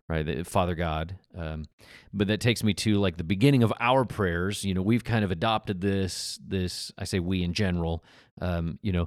[0.08, 0.46] right?
[0.46, 1.16] Father God.
[1.36, 1.66] Um,
[2.12, 4.64] but that takes me to like the beginning of our prayers.
[4.64, 6.92] You know, we've kind of adopted this this.
[6.98, 8.02] I say we in general.
[8.40, 9.06] Um, you know,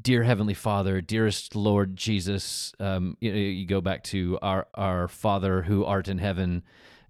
[0.00, 2.72] dear Heavenly Father, dearest Lord Jesus.
[2.78, 6.62] Um, you know, you go back to our our Father who art in heaven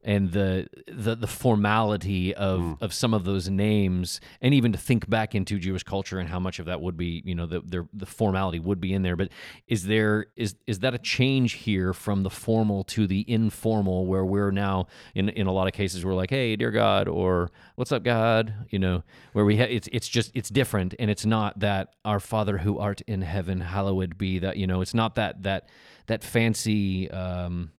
[0.04, 5.08] and the the the formality of of some of those names, and even to think
[5.08, 7.88] back into Jewish culture and how much of that would be, you know, the the,
[7.92, 9.16] the formality would be in there.
[9.16, 9.28] But
[9.66, 14.24] is there is is that a change here from the formal to the informal, where
[14.24, 17.92] we're now in in a lot of cases we're like, hey, dear God, or what's
[17.92, 21.60] up, God, you know, where we ha- it's it's just it's different, and it's not
[21.60, 25.42] that our Father who art in heaven, hallowed be that, you know, it's not that
[25.44, 25.68] that
[26.06, 27.10] that fancy.
[27.10, 27.70] Um,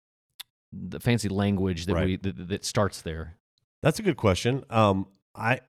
[0.73, 2.07] the fancy language that Right.
[2.07, 3.37] we that, that starts there.
[3.83, 4.65] That's a good question.
[4.71, 5.61] Um, I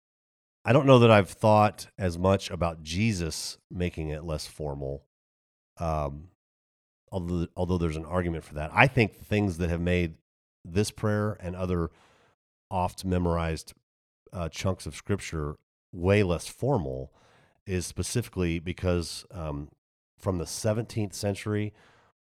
[0.66, 5.06] I don't know that I've thought as much about Jesus making it less formal.
[5.78, 6.30] Um,
[7.12, 10.16] although although there's an argument for that, I think things that have made
[10.63, 11.89] this prayer and other
[12.72, 13.74] oft memorized
[14.32, 15.58] uh, chunks of scripture
[15.92, 17.13] way less formal
[17.68, 19.70] is specifically because um,
[20.18, 21.74] from the 17th century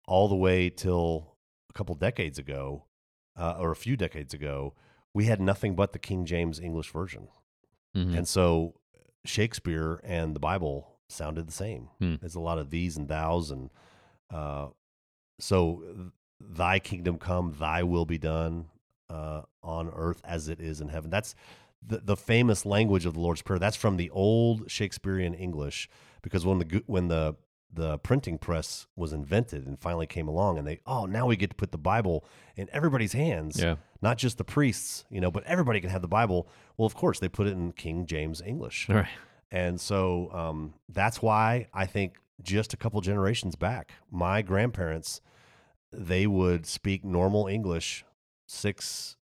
[0.07, 1.32] all the way till
[1.74, 2.85] a couple decades ago,
[3.37, 4.74] uh, or a few decades ago,
[5.14, 7.28] we had nothing but the King James English version.
[7.96, 8.16] Mhm.
[8.18, 8.74] And so
[9.24, 11.88] Shakespeare and the Bible sounded the same.
[11.98, 12.16] Hmm.
[12.20, 13.50] There's a lot of these and thous.
[13.50, 13.70] And
[14.30, 14.68] uh,
[15.38, 18.66] so, thy kingdom come, thy will be done
[19.08, 21.11] uh, on earth as it is in heaven.
[21.11, 21.35] That's
[21.87, 23.58] the, the famous language of the Lord's Prayer.
[23.58, 25.88] That's from the old Shakespearean English
[26.22, 27.37] because when the, when the,
[27.74, 31.50] the printing press was invented and finally came along and they, oh, now we get
[31.50, 32.24] to put the Bible
[32.56, 36.08] in everybody's hands yeah, not just the priests, you know, but everybody can have the
[36.08, 36.48] Bible.
[36.76, 38.90] Well, of course, they put it in King James English.
[38.90, 39.08] all right.
[39.50, 45.20] And so um, that's why I think just a couple generations back, my grandparents,
[45.92, 48.04] they would speak normal English
[48.46, 49.16] six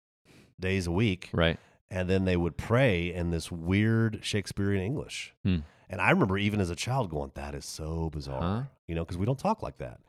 [0.58, 1.58] days a week, Right.
[1.90, 5.34] and then they would pray in this weird Shakespearean English.
[5.44, 5.58] Hmm.
[5.90, 8.62] And I remember even as a child going, that is so bizarre, Huh?
[8.86, 10.00] you know, because we don't talk like that.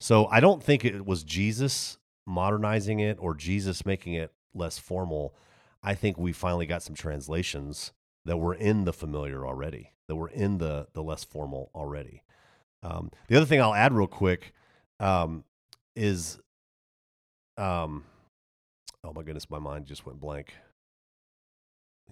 [0.00, 5.34] So I don't think it was Jesus modernizing it or Jesus making it less formal.
[5.82, 7.92] I think we finally got some translations
[8.24, 12.24] that were in the familiar already, that were in the the less formal already.
[12.82, 14.52] Um, the other thing I'll add real quick
[14.98, 15.44] um,
[15.94, 16.38] is,
[17.56, 18.04] um,
[19.04, 20.54] oh my goodness, my mind just went blank.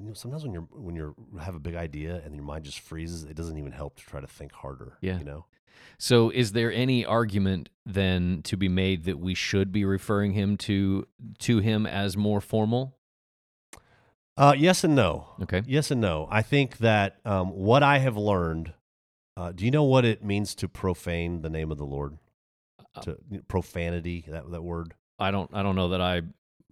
[0.01, 2.81] You know, sometimes when you're when you're have a big idea and your mind just
[2.81, 4.99] freezes, it doesn't even help to try to think harder.
[5.01, 5.19] Yeah.
[5.19, 5.47] you know.
[5.99, 10.57] So, is there any argument then to be made that we should be referring him
[10.59, 11.07] to
[11.41, 12.97] to him as more formal?
[14.37, 15.29] Uh, yes and no.
[15.43, 15.63] Okay.
[15.67, 16.29] Yes and no.
[16.31, 18.73] I think that um, what I have learned.
[19.37, 22.19] Uh, do you know what it means to profane the name of the Lord?
[22.97, 24.95] Uh, To profanity that that word.
[25.19, 26.23] I don't I don't know that I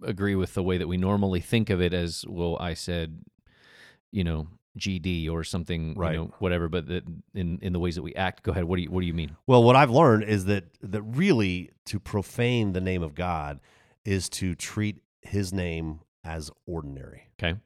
[0.03, 3.19] agree with the way that we normally think of it as well I said
[4.11, 6.13] you know GD or something Right.
[6.13, 8.75] you know whatever but that in in the ways that we act go ahead what
[8.77, 11.99] do you what do you mean Well, what I've learned is that that really to
[11.99, 13.59] profane the name of God
[14.05, 17.57] is to treat His name as ordinary, okay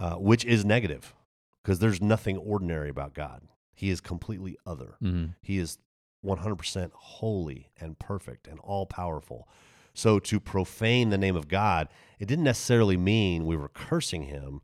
[0.00, 1.14] uh, which is negative
[1.62, 3.42] because there's nothing ordinary about God.
[3.74, 4.96] He is completely other.
[5.00, 5.78] hmm He is
[6.24, 9.46] 100% holy and perfect and all powerful.
[9.94, 14.60] So to profane the name of God, it didn't necessarily mean we were cursing him.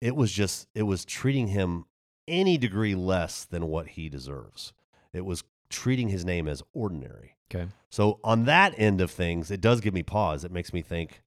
[0.00, 1.84] It was just, it was treating him
[2.28, 4.72] any degree less than what he deserves.
[5.12, 7.36] It was treating his name as ordinary.
[7.52, 10.44] okay So on that end of things, it does give me pause.
[10.44, 11.22] It makes me think,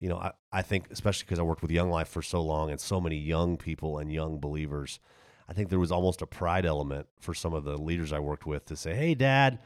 [0.00, 2.70] you know, I, I think, especially because I worked with Young Life for so long
[2.70, 4.98] and so many young people and young believers,
[5.48, 8.46] I think there was almost a pride element for some of the leaders I worked
[8.46, 9.58] with to say, hey, dad,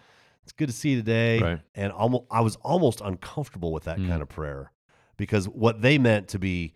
[0.45, 1.41] it's good to see you today.
[1.41, 1.61] Right.
[1.75, 4.09] And almost, I was almost uncomfortable with that Mm.
[4.09, 4.71] kind of prayer
[5.17, 6.75] because what they meant to be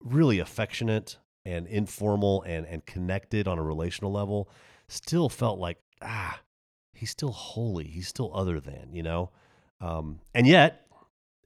[0.00, 4.48] really affectionate and informal and, and connected on a relational level
[4.88, 6.40] still felt like, ah,
[6.94, 7.84] he's still holy.
[7.88, 9.30] He's still other than, you know?
[9.80, 10.86] Um, and yet,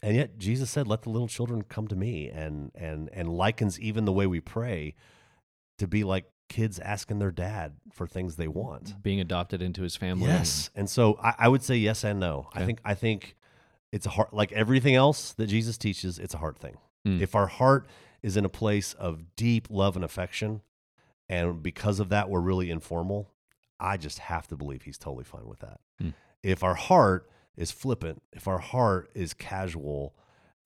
[0.02, 3.78] and yet Jesus said, let the little children come to me and, and, and likens
[3.80, 4.94] even the way we pray
[5.78, 9.02] to be like kids asking their dad for things they want.
[9.02, 10.70] being adopted into his family Yes.
[10.76, 12.48] And so I, I would say yes and no.
[12.52, 13.36] I think, I think
[13.90, 16.76] it's a heart, like everything else that Jesus teaches, it's a heart thing.
[17.06, 17.20] Mm.
[17.22, 17.88] If our heart
[18.22, 20.60] is in a place of deep love and affection,
[21.28, 23.30] and because of that, we're really informal,
[23.80, 25.80] I just have to believe he's totally fine with that.
[26.02, 26.12] Mm.
[26.42, 30.14] If our heart is flippant, if our heart is casual,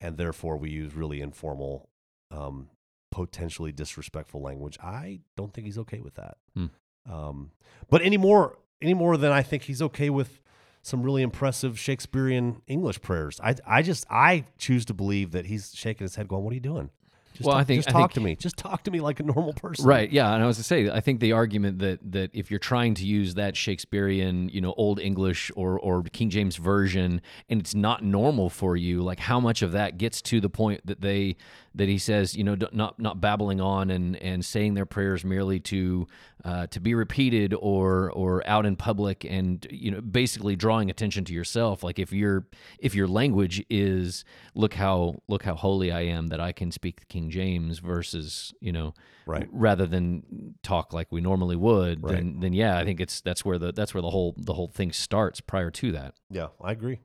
[0.01, 1.89] and therefore we use really informal,
[2.29, 2.69] um,
[3.17, 6.37] potentially disrespectful language, I don't think he's okay with that.
[6.55, 6.69] Mm.
[7.09, 7.51] Um,
[7.89, 10.41] but any more, any more than I think he's okay with
[10.83, 13.39] some really impressive Shakespearean English prayers.
[13.43, 16.55] I, I just, I choose to believe that he's shaking his head, going, "What are
[16.55, 16.91] you doing?"
[17.37, 18.35] Just Well, talk, I think- just I talk think- to me.
[18.35, 19.85] Just talk to me like a normal person.
[19.85, 22.59] Right, yeah, and I was to say, I think the argument that that if you're
[22.59, 27.59] trying to use that Shakespearean, you know, Old English or or King James version, and
[27.59, 31.01] it's not normal for you, like how much of that gets to the point that
[31.01, 31.35] they
[31.75, 35.59] that he says, you know, not not babbling on and and saying their prayers merely
[35.59, 36.07] to
[36.43, 41.23] uh, to be repeated or or out in public, and you know, basically drawing attention
[41.25, 41.83] to yourself.
[41.83, 42.47] Like if your
[42.79, 44.23] if your language is
[44.55, 48.53] look how look how holy I am that I can speak the King James versus
[48.59, 48.93] you know
[49.25, 49.47] Right.
[49.51, 52.13] rather than talk like we normally would Right.
[52.15, 54.69] then then yeah i think it's that's where the that's where the whole the whole
[54.69, 56.99] thing starts prior to that Yeah, I agree.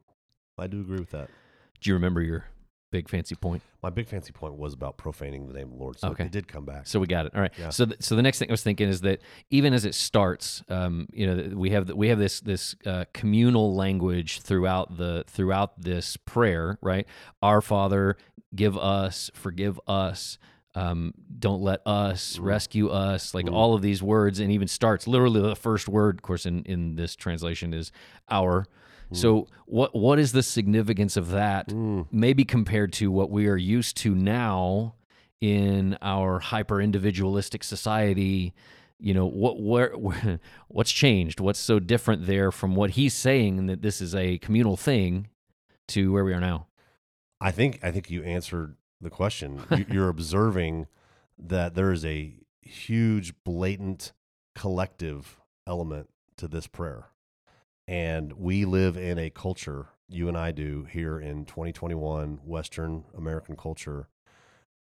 [0.58, 1.28] I do agree with that.
[1.80, 2.44] do you remember your
[2.92, 5.98] big fancy point My big fancy point was about profaning the name of the Lord.
[5.98, 6.26] So Okay.
[6.26, 6.87] it did come back.
[6.87, 7.70] so we got it all right Yeah.
[7.70, 10.62] so th- so the next thing i was thinking is that even as it starts
[10.68, 15.81] um you know we have we have this this uh, communal language throughout the throughout
[15.81, 17.07] this prayer right
[17.42, 18.16] our father
[18.55, 20.38] give us forgive us
[20.74, 22.44] um, don't let us Mm.
[22.44, 23.52] rescue us like Mm.
[23.52, 26.96] all of these words and even starts literally the first word of course in, in
[26.96, 27.90] this translation is
[28.31, 28.66] our
[29.12, 32.07] so what what is the significance of that Mm.
[32.11, 34.94] maybe compared to what we are used to now
[35.40, 38.55] in our hyper individualistic society
[38.98, 43.66] you know what where, where what's changed what's so different there from what he's saying
[43.66, 45.29] that this is a communal thing
[45.88, 46.66] to where we are now
[47.40, 49.61] I think I think you answered the question.
[49.90, 50.87] You're observing
[51.37, 54.12] that there is a huge, blatant,
[54.55, 57.07] collective element to this prayer,
[57.87, 59.88] and we live in a culture.
[60.09, 64.09] You and I do here in 2021 Western American culture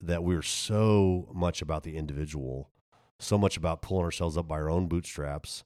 [0.00, 2.70] that we're so much about the individual,
[3.18, 5.64] so much about pulling ourselves up by our own bootstraps,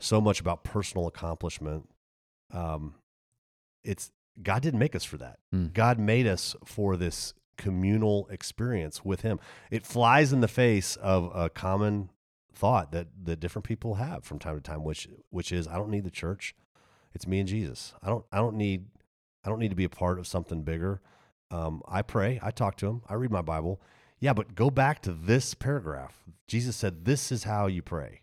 [0.00, 1.88] so much about personal accomplishment.
[2.52, 2.94] Um,
[3.82, 4.10] it's
[4.42, 5.38] God didn't make us for that.
[5.54, 5.72] Mm.
[5.72, 9.38] God made us for this communal experience with Him.
[9.70, 12.10] It flies in the face of a common
[12.52, 15.90] thought that that different people have from time to time, which which is I don't
[15.90, 16.54] need the church.
[17.14, 17.94] It's me and Jesus.
[18.02, 18.86] I don't I don't need
[19.44, 21.00] I don't need to be a part of something bigger.
[21.50, 22.40] Um, I pray.
[22.42, 23.02] I talk to Him.
[23.08, 23.80] I read my Bible.
[24.18, 26.24] Yeah, but go back to this paragraph.
[26.48, 28.22] Jesus said, "This is how you pray,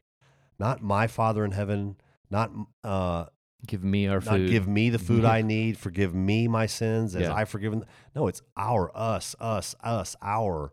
[0.59, 1.97] not my Father in heaven."
[2.29, 2.51] Not
[2.85, 3.25] uh,
[3.67, 7.13] give me our not food give me the food I need, forgive me my sins
[7.15, 7.33] as Yeah.
[7.33, 7.83] I've forgiven.
[8.15, 10.71] No, it's our, us, us, us, our.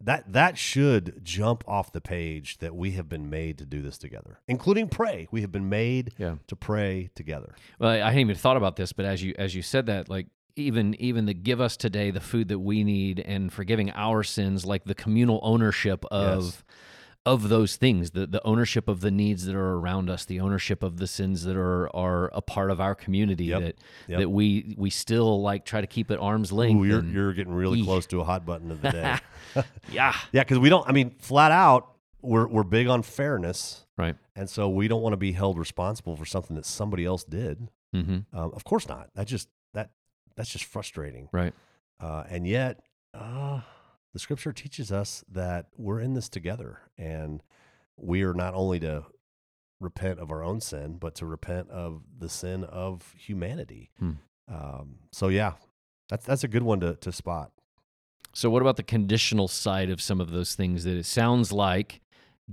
[0.00, 3.98] That that should jump off the page that we have been made to do this
[3.98, 5.26] together, including pray.
[5.30, 6.36] We have been made Yeah.
[6.46, 7.54] to pray together.
[7.78, 10.26] Well, I hadn't even thought about this, but as you as you said that, like
[10.56, 14.64] even even the give us today the food that we need and forgiving our sins,
[14.64, 16.64] like the communal ownership of Yes.
[17.32, 20.82] Of those things, the the ownership of the needs that are around us, the ownership
[20.82, 23.60] of the sins that are are a part of our community Yep.
[23.62, 23.76] that
[24.08, 24.18] Yep.
[24.20, 26.80] that we we still like try to keep at arm's length.
[26.80, 29.16] Ooh, you're you're getting really close to a hot button of the day.
[29.92, 30.88] yeah, yeah, because we don't.
[30.88, 34.16] I mean, flat out, we're we're big on fairness, right.
[34.34, 37.68] and so we don't want to be held responsible for something that somebody else did.
[37.94, 38.36] Mm-hmm.
[38.38, 39.08] Um, of course not.
[39.14, 39.90] That just that
[40.36, 41.28] that's just frustrating.
[41.32, 41.54] Right.
[42.00, 42.80] Uh, and yet,
[43.14, 43.60] uh,
[44.18, 47.40] the scripture teaches us that we're in this together, and
[47.96, 49.04] we are not only to
[49.78, 53.90] repent of our own sin, but to repent of the sin of humanity.
[54.00, 54.10] Hmm.
[54.52, 55.52] Um, so yeah,
[56.08, 57.52] that's that's a good one to to spot.
[58.34, 62.00] So, what about the conditional side of some of those things that it sounds like?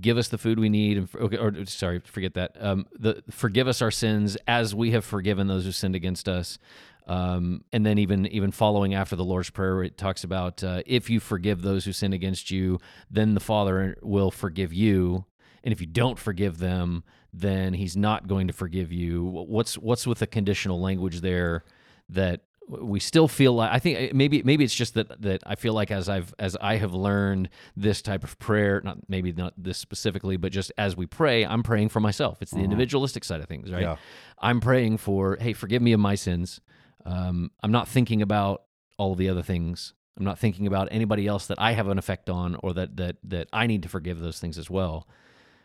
[0.00, 2.56] Give us the food we need, and okay, or sorry, forget that.
[2.60, 6.60] Um, the forgive us our sins as we have forgiven those who sinned against us.
[7.06, 11.08] Um, and then even even following after the Lord's prayer, it talks about uh, if
[11.08, 12.78] you forgive those who sin against you,
[13.10, 15.24] then the Father will forgive you.
[15.62, 19.24] And if you don't forgive them, then He's not going to forgive you.
[19.24, 21.64] What's what's with the conditional language there
[22.08, 25.72] that we still feel like I think maybe maybe it's just that that I feel
[25.72, 29.78] like as I've as I have learned this type of prayer, not maybe not this
[29.78, 32.42] specifically, but just as we pray, I'm praying for myself.
[32.42, 33.82] It's the individualistic side of things, right?
[33.82, 33.96] Yeah.
[34.38, 36.60] I'm praying for, hey, forgive me of my sins.
[37.06, 38.62] Um, I'm not thinking about
[38.98, 39.94] all the other things.
[40.18, 43.16] I'm not thinking about anybody else that I have an effect on or that that
[43.24, 45.06] that I need to forgive those things as well.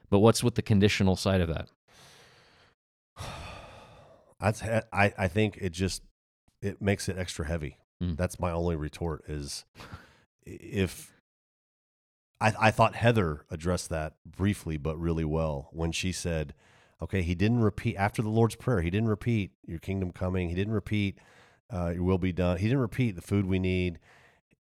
[0.09, 1.69] But what's with the conditional side of that?
[4.39, 6.03] That's I I think it just
[6.61, 7.77] it makes it extra heavy.
[8.03, 8.17] Mm.
[8.17, 9.65] That's my only retort is
[10.45, 11.13] if
[12.39, 16.53] I I thought Heather addressed that briefly but really well when she said,
[17.01, 18.81] okay, he didn't repeat after the Lord's prayer.
[18.81, 20.49] He didn't repeat your kingdom coming.
[20.49, 21.17] He didn't repeat
[21.73, 22.57] uh, your will be done.
[22.57, 23.99] He didn't repeat the food we need.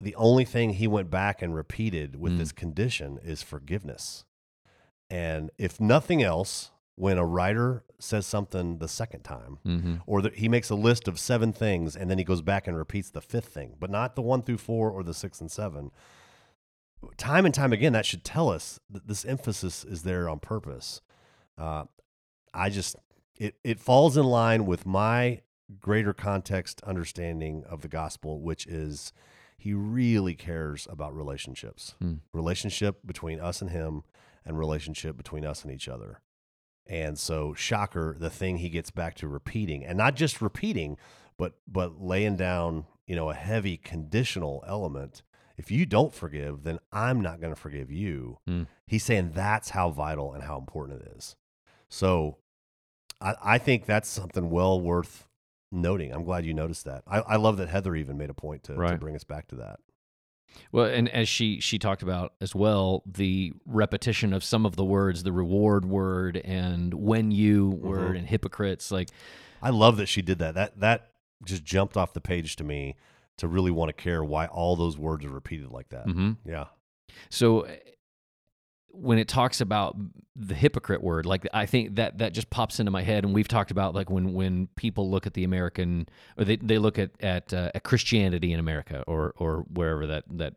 [0.01, 2.39] The only thing he went back and repeated with Mm.
[2.39, 4.25] this condition is forgiveness.
[5.11, 9.95] And if nothing else, when a writer says something the second time, Mm-hmm.
[10.07, 12.77] or that he makes a list of seven things and then he goes back and
[12.77, 15.91] repeats the fifth thing, but not the one through four or the six and seven.
[17.17, 21.01] Time and time again, that should tell us that this emphasis is there on purpose.
[21.59, 21.85] Uh,
[22.55, 22.97] I just
[23.39, 25.43] it it falls in line with my
[25.81, 29.13] greater context understanding of the gospel, which is
[29.57, 32.15] he really cares about relationships, Hmm.
[32.33, 34.03] relationship between us and him,
[34.45, 36.21] and relationship between us and each other.
[36.87, 40.99] And so, shocker, the thing he gets back to repeating, and not just repeating,
[41.39, 45.23] but but laying down, you know, a heavy conditional element.
[45.57, 48.39] If you don't forgive, then I'm not going to forgive you.
[48.49, 48.67] Mm.
[48.87, 51.37] He's saying that's how vital and how important it is.
[51.89, 52.39] So,
[53.21, 55.27] I, I think that's something well worth
[55.73, 56.13] noting.
[56.13, 57.03] I'm glad you noticed that.
[57.07, 59.57] I, I love that Heather even made a point to, to bring us back to
[59.57, 59.81] that.
[60.71, 64.85] Well, and as she she talked about as well, the repetition of some of the
[64.85, 68.19] words, the reward word and when you word Mhm.
[68.21, 69.09] and hypocrites, like
[69.61, 70.55] I love that she did that.
[70.55, 71.11] That that
[71.45, 72.95] just jumped off the page to me
[73.39, 76.07] to really want to care why all those words are repeated like that.
[76.07, 76.37] mhm.
[76.45, 76.67] Yeah.
[77.31, 77.67] So
[78.97, 79.97] when it talks about
[80.37, 83.49] the hypocrite word, like I think that that just pops into my head, and we've
[83.49, 87.11] talked about like when when people look at the American or they, they look at
[87.21, 90.55] at, uh, at Christianity in America or or wherever that that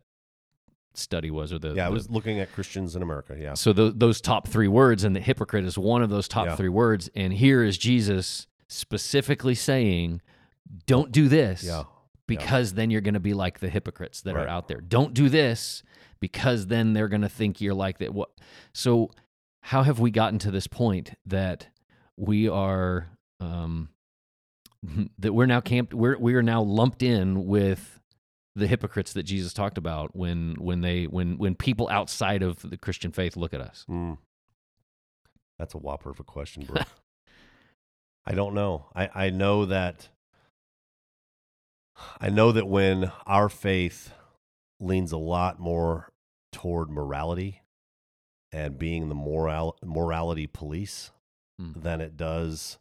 [0.93, 3.35] study was or the Yeah, I the- was looking at Christians in America.
[3.39, 3.53] Yeah.
[3.53, 6.55] so tho- those top three words, and the hypocrite is one of those top Yeah.
[6.55, 7.09] three words.
[7.15, 10.21] And here is Jesus specifically saying,
[10.87, 11.83] "Don't do this, Yeah.
[12.25, 14.45] because then you're going to be like the hypocrites that Right.
[14.45, 14.81] are out there.
[14.81, 15.83] Don't do this
[16.19, 18.29] because then they're going to think you're like that." What?
[18.73, 19.11] So,
[19.61, 21.67] how have we gotten to this point that
[22.15, 23.07] we are
[23.39, 23.89] um,
[25.19, 25.93] that we're now camped?
[25.93, 27.99] We're we are now lumped in with
[28.55, 32.77] the hypocrites that Jesus talked about when when they when when people outside of the
[32.77, 33.85] Christian faith look at us.
[33.89, 34.17] Mm.
[35.59, 36.81] That's a whopper of a question, bro.
[38.25, 38.87] I don't know.
[38.95, 40.09] I, I know that
[42.19, 44.11] I know that when our faith
[44.79, 46.11] leans a lot more
[46.51, 47.61] toward morality
[48.51, 51.11] and being the moral morality police
[51.59, 51.71] Hmm.
[51.75, 52.77] than it does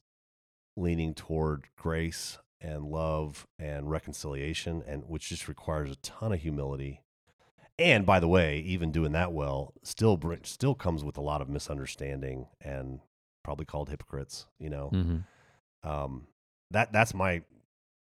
[0.76, 7.00] leaning toward grace and love and reconciliation and which just requires a ton of humility
[7.78, 11.48] and by the way even doing that well still still comes with a lot of
[11.48, 13.00] misunderstanding and
[13.42, 15.88] probably called hypocrites you know Mm-hmm.
[15.88, 16.26] um,
[16.70, 17.42] that that's my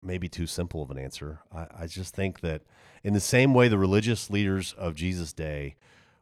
[0.02, 1.40] maybe too simple of an answer.
[1.54, 2.62] I, I just think that
[3.04, 5.76] in the same way the religious leaders of Jesus' day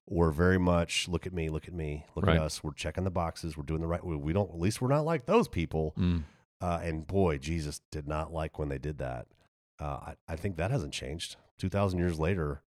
[0.06, 2.36] were very much look at me, look at me, look Right.
[2.36, 2.64] at us.
[2.64, 3.56] We're checking the boxes.
[3.56, 4.04] We're doing the right.
[4.04, 4.50] We, we don't.
[4.50, 5.94] At least we're not like those people.
[5.98, 6.22] Mm.
[6.60, 9.26] Uh, and boy, Jesus did not like when they did that.
[9.78, 11.36] Uh, I, I think that hasn't changed.
[11.58, 12.62] Two thousand years later,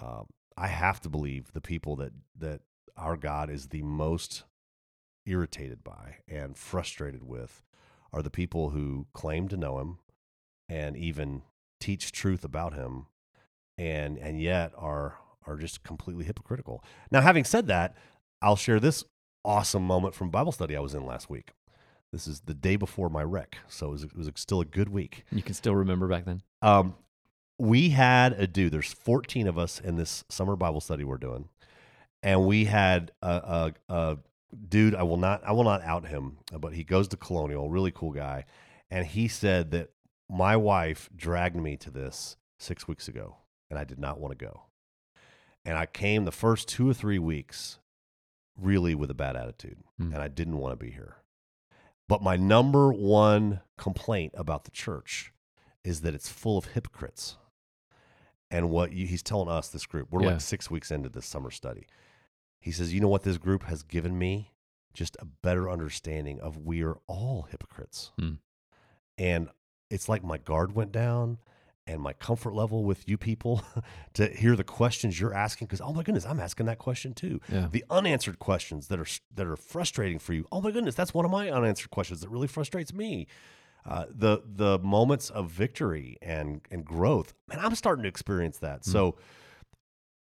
[0.00, 0.26] um,
[0.56, 2.60] I have to believe the people that that
[2.96, 4.44] our God is the most
[5.24, 7.62] irritated by and frustrated with
[8.12, 9.98] are the people who claim to know Him
[10.68, 11.42] and even
[11.80, 13.06] teach truth about Him,
[13.78, 16.84] and and yet are are just completely hypocritical.
[17.10, 17.96] Now, having said that,
[18.40, 19.04] I'll share this
[19.44, 21.50] awesome moment from Bible study I was in last week.
[22.12, 24.90] This is the day before my wreck, so it was, it was still a good
[24.90, 25.24] week.
[25.32, 26.42] You can still remember back then.
[26.60, 26.94] Um,
[27.58, 28.72] we had a dude.
[28.72, 31.48] There's 14 of us in this summer Bible study we're doing,
[32.22, 34.18] and we had a, a, a
[34.68, 34.94] dude.
[34.94, 35.42] I will not.
[35.46, 37.70] I will not out him, but he goes to Colonial.
[37.70, 38.44] Really cool guy,
[38.90, 39.91] and he said that
[40.32, 43.36] my wife dragged me to this six weeks ago,
[43.68, 44.62] and I did not want to go.
[45.64, 47.78] And I came the first two or three weeks
[48.58, 50.12] really with a bad attitude, Hmm.
[50.12, 51.16] and I didn't want to be here.
[52.08, 55.32] But my number one complaint about the church
[55.84, 57.36] is that it's full of hypocrites.
[58.50, 60.32] And what you, he's telling us, this group, we're Yeah.
[60.32, 61.86] like six weeks into this summer study.
[62.60, 64.52] He says, You know what this group has given me?
[64.94, 68.12] Just a better understanding of we are all hypocrites.
[68.18, 68.34] Hmm.
[69.16, 69.48] And
[69.92, 71.38] it's like my guard went down
[71.86, 73.62] and my comfort level with you people
[74.14, 75.66] to hear the questions you're asking.
[75.66, 77.68] Because, oh my goodness, I'm asking that question too Yeah.
[77.70, 80.46] the unanswered questions that are that are frustrating for you.
[80.52, 83.26] Oh my goodness, that's one of my unanswered questions that really frustrates me.
[83.84, 88.84] Uh, the the moments of victory and and growth, man, I'm starting to experience that.
[88.84, 89.16] So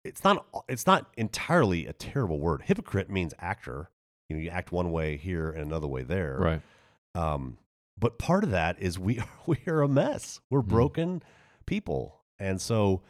[0.05, 2.63] it's not it's not entirely a terrible word.
[2.63, 3.91] Hypocrite means actor.
[4.29, 6.37] You know, you act one way here and another way there.
[6.39, 6.63] Right.
[7.15, 7.59] Um,
[7.99, 10.40] but part of that is we we are a mess.
[10.51, 10.68] We're Mhm.
[10.68, 11.22] broken
[11.66, 13.03] people, and so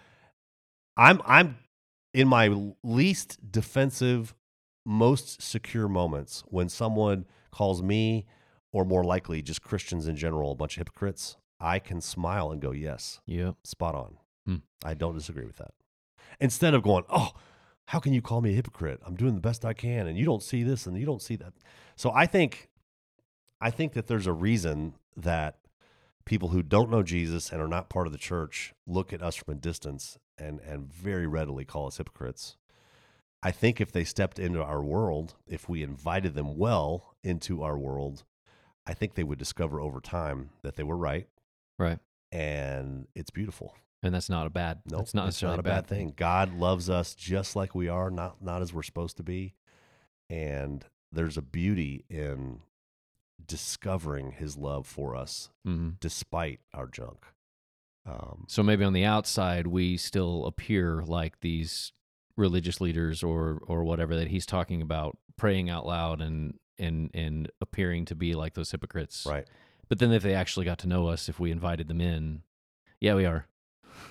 [0.96, 1.56] I'm I'm
[2.14, 4.34] in my least defensive,
[4.84, 8.26] most secure moments when someone calls me,
[8.72, 11.36] or more likely just Christians in general, a bunch of hypocrites.
[11.60, 13.52] I can smile and go, "Yes, Yeah.
[13.64, 14.56] spot on." Hmm.
[14.84, 15.72] I don't disagree with that.
[16.40, 17.32] Instead of going, "Oh,
[17.86, 19.00] how can you call me a hypocrite?
[19.04, 21.36] I'm doing the best I can, and you don't see this and you don't see
[21.36, 21.54] that."
[21.96, 22.68] So I think,
[23.60, 25.58] I think that there's a reason that
[26.24, 29.36] people who don't know Jesus and are not part of the church look at us
[29.36, 32.56] from a distance and and very readily call us hypocrites.
[33.42, 37.78] I think if they stepped into our world, if we invited them well into our
[37.78, 38.24] world,
[38.86, 41.28] I think they would discover over time that they were right
[41.78, 41.98] Right.
[42.32, 43.74] and it's beautiful.
[44.02, 44.82] And that's not a bad.
[44.90, 46.12] No, not it's not a bad thing.
[46.16, 49.54] God loves us just like we are, not not as we're supposed to be.
[50.28, 52.60] And there's a beauty in
[53.44, 57.24] discovering his love for us hmm despite our junk.
[58.06, 61.92] Um, So maybe on the outside we still appear like these
[62.36, 67.50] religious leaders or or whatever that he's talking about, praying out loud and and and
[67.60, 69.26] appearing to be like those hypocrites.
[69.28, 69.46] right.
[69.88, 72.42] But then if they actually got to know us, if we invited them in,
[73.00, 73.46] yeah, we are.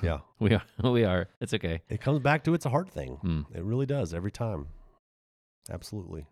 [0.02, 0.20] Yeah.
[0.40, 0.64] We are.
[0.92, 1.28] We are.
[1.40, 1.82] It's okay.
[1.90, 3.16] It comes back to it's a heart thing.
[3.22, 3.42] Hmm.
[3.54, 4.68] It really does every time.
[5.70, 6.28] Absolutely.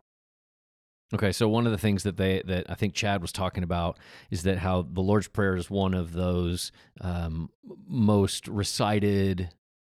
[1.13, 3.99] Okay, so one of the things that they that I think Chad was talking about
[4.31, 7.49] is that how the Lord's Prayer is one of those um,
[7.87, 9.49] most recited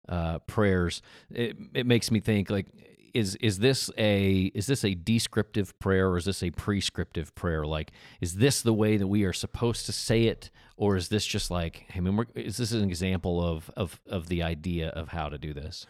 [0.09, 1.03] uh, prayers.
[1.31, 2.67] It it makes me think like
[3.15, 7.65] is is this a is this a descriptive prayer or is this a prescriptive prayer?
[7.65, 11.27] Like is this the way that we are supposed to say it, or is this
[11.27, 15.29] just like I mean, is this an example of of of the idea of how
[15.29, 15.87] to do this?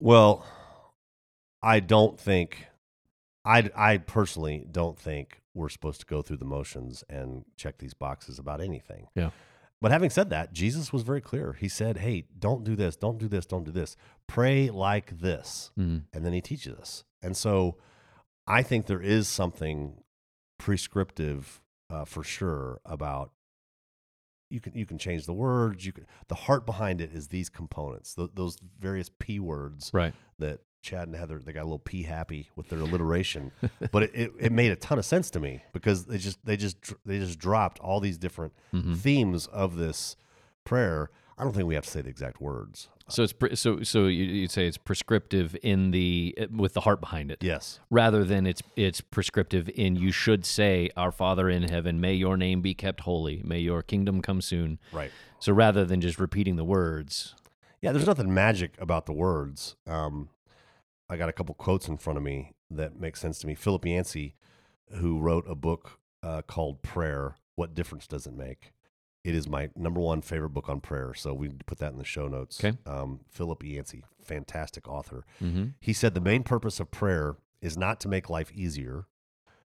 [0.00, 0.44] Well,
[1.62, 2.66] I don't think
[3.50, 7.94] I I personally don't think we're supposed to go through the motions and check these
[7.94, 9.08] boxes about anything.
[9.14, 9.30] Yeah.
[9.82, 11.54] But having said that, Jesus was very clear.
[11.54, 13.96] He said, "Hey, don't do this, don't do this, don't do this.
[14.26, 17.04] Pray like this." Mm, And then he teaches us.
[17.22, 17.76] And so
[18.46, 20.02] I think there is something
[20.58, 23.32] prescriptive uh, for sure about
[24.50, 27.48] you can you can change the words, you can the heart behind it is these
[27.48, 28.14] components.
[28.14, 30.12] Th- those various p words right.
[30.38, 33.52] that Chad and Heather they got a little p happy with their alliteration,
[33.92, 36.56] but it, it, it made a ton of sense to me because they just they
[36.56, 40.16] just they just dropped all these different hmm themes of this
[40.64, 41.10] prayer.
[41.38, 42.88] I don't think we have to say the exact words.
[43.08, 47.00] So it's pre- so so you, you'd say it's prescriptive in the with the heart
[47.00, 47.42] behind it.
[47.42, 52.14] Yes, rather than it's it's prescriptive in you should say our father in heaven may
[52.14, 55.10] your name be kept holy may your kingdom come soon right.
[55.40, 57.34] so rather than just repeating the words
[57.80, 59.74] Yeah, there's nothing magic about the words.
[59.86, 60.28] Um,
[61.10, 63.56] I got a couple quotes in front of me that make sense to me.
[63.56, 64.36] Philip Yancey,
[64.94, 68.72] who wrote a book uh, called Prayer, What Difference Does It Make?
[69.24, 71.12] It is my number one favorite book on prayer.
[71.14, 72.62] So we put that in the show notes.
[72.62, 72.78] Okay.
[72.86, 75.26] Um, Philip Yancey, fantastic author.
[75.42, 75.64] Mm-hmm.
[75.80, 79.06] He said the main purpose of prayer is not to make life easier,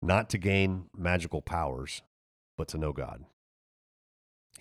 [0.02, 2.04] not to gain magical powers,
[2.58, 3.26] but to know God.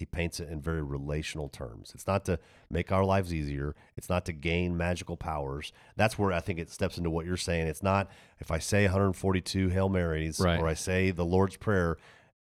[0.03, 1.92] He paints it in very relational terms.
[1.94, 3.76] It's not to make our lives easier.
[3.96, 5.72] It's not to gain magical powers.
[5.94, 7.68] That's where I think it steps into what you're saying.
[7.68, 10.59] It's not if I say 142 Hail Marys Right.
[10.59, 11.98] or I say the Lord's Prayer,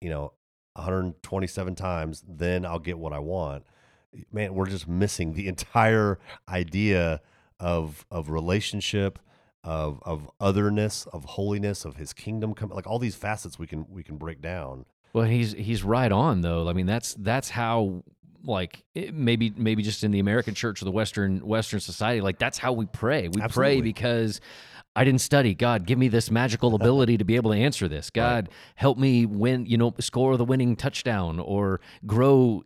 [0.01, 0.33] you know,
[0.77, 3.65] 127 times, then I'll get what I want.
[4.33, 7.21] Man, we're just missing the entire idea
[7.61, 9.19] of of relationship,
[9.63, 12.55] of of otherness, of holiness, of His kingdom.
[12.55, 14.87] Come like all these facets we can we can break down.
[15.13, 16.69] Well, he's he's right on though.
[16.69, 18.03] I mean, that's that's how
[18.45, 22.59] like maybe maybe just in the American church or the Western Western society, like that's
[22.59, 23.29] how we pray.
[23.29, 24.41] We pray because
[24.97, 25.55] I didn't study.
[25.55, 28.11] God, give me this magical ability to be able to answer this.
[28.11, 29.67] God, help me win.
[29.67, 32.65] You know, score the winning touchdown or grow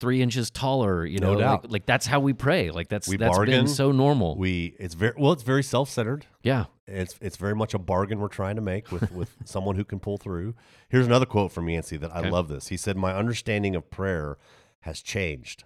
[0.00, 1.04] three inches taller.
[1.04, 1.64] You No know, doubt.
[1.64, 2.70] Like, like that's how we pray.
[2.70, 3.64] Like that's We that's bargain.
[3.64, 4.36] been so normal.
[4.36, 5.32] We it's very well.
[5.32, 6.26] It's very self centered.
[6.42, 6.66] yeah.
[6.88, 10.00] It's it's very much a bargain we're trying to make with with someone who can
[10.00, 10.54] pull through.
[10.88, 12.30] Here's another quote from Yancey that I Okay.
[12.30, 12.48] love.
[12.48, 14.38] This he said, "My understanding of prayer
[14.80, 15.64] has changed.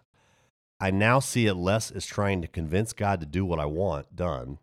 [0.80, 4.16] I now see it less as trying to convince God to do what I want
[4.16, 4.58] done,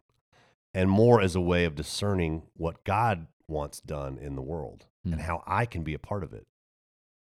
[0.74, 5.14] and more as a way of discerning what God wants done in the world Hmm.
[5.14, 6.46] and how I can be a part of it.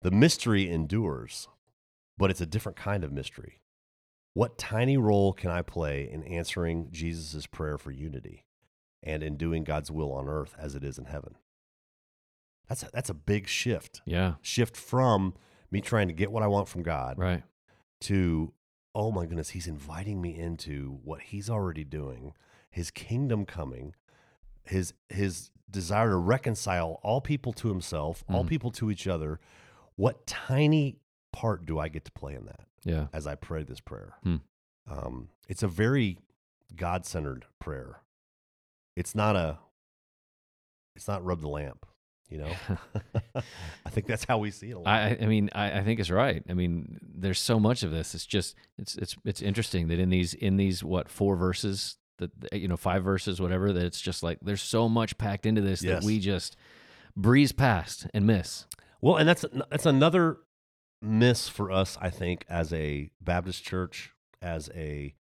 [0.02, 1.50] The mystery endures,
[2.18, 3.62] but it's a different kind of mystery."
[4.34, 8.46] What tiny role can I play in answering Jesus' prayer for unity
[9.08, 11.36] and in doing God's will on earth as it is in heaven?
[12.68, 14.02] That's a, that's a big shift.
[14.06, 14.36] Yeah.
[14.42, 15.34] Shift from
[15.72, 17.44] me trying to get what I want from God Right.
[18.02, 18.54] to,
[18.94, 22.34] oh my goodness, He's inviting me into what He's already doing,
[22.70, 23.96] His kingdom coming,
[24.66, 28.50] His His desire to reconcile all people to Himself, all Mhm.
[28.50, 29.40] people to each other.
[29.96, 30.98] What tiny
[31.32, 32.62] part do I get to play in that?
[32.84, 33.08] Yeah.
[33.12, 34.14] as I pray this prayer.
[34.24, 34.38] Hmm.
[34.90, 36.20] Um, it's a very
[36.74, 38.00] God centered prayer.
[38.98, 39.60] It's not a,
[40.96, 41.86] it's not rub the lamp,
[42.30, 42.52] you know?
[43.86, 44.88] I think that's how we see it a lot.
[44.88, 46.44] I, I- mean, I, I think it's right.
[46.50, 48.16] I mean, there's so much of this.
[48.16, 52.32] It's just, it's, it's, it's interesting that in these, in these, what, four verses that,
[52.52, 55.84] you know, five verses, whatever, that it's just like, there's so much packed into this
[55.84, 56.02] Yes.
[56.02, 56.58] that we just
[57.16, 58.66] breeze past and miss.
[59.02, 60.38] well, and that's, that's another
[61.00, 65.14] miss for us, I think, as a Baptist church, as a,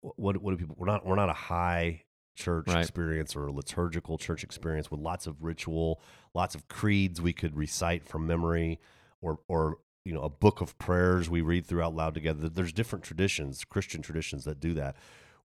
[0.00, 2.02] what, what do people, we're not, we're not a high
[2.34, 2.78] church Right.
[2.80, 6.00] experience or liturgical church experience with lots of ritual,
[6.34, 8.80] lots of creeds we could recite from memory
[9.20, 12.48] or, or, you know, a book of prayers we read through out loud together.
[12.48, 14.96] There's different traditions, Christian traditions that do that.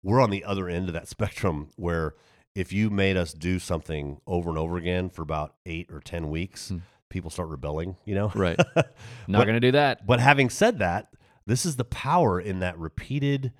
[0.03, 2.13] We're on the other end of that spectrum where
[2.53, 6.29] if you made us do something over and over again for about eight or 10
[6.29, 6.77] weeks, Hmm.
[7.09, 8.31] people start rebelling, you know?
[8.35, 8.57] Right.
[9.27, 10.05] Not going to do that.
[10.07, 11.09] But having said that,
[11.47, 13.51] this is the power in that repeated,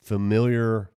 [0.00, 0.90] familiar,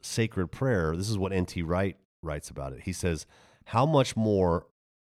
[0.00, 0.96] sacred prayer.
[0.96, 1.62] This is what N.T.
[1.62, 2.82] Wright writes about it.
[2.82, 3.26] He says,
[3.66, 4.66] How much more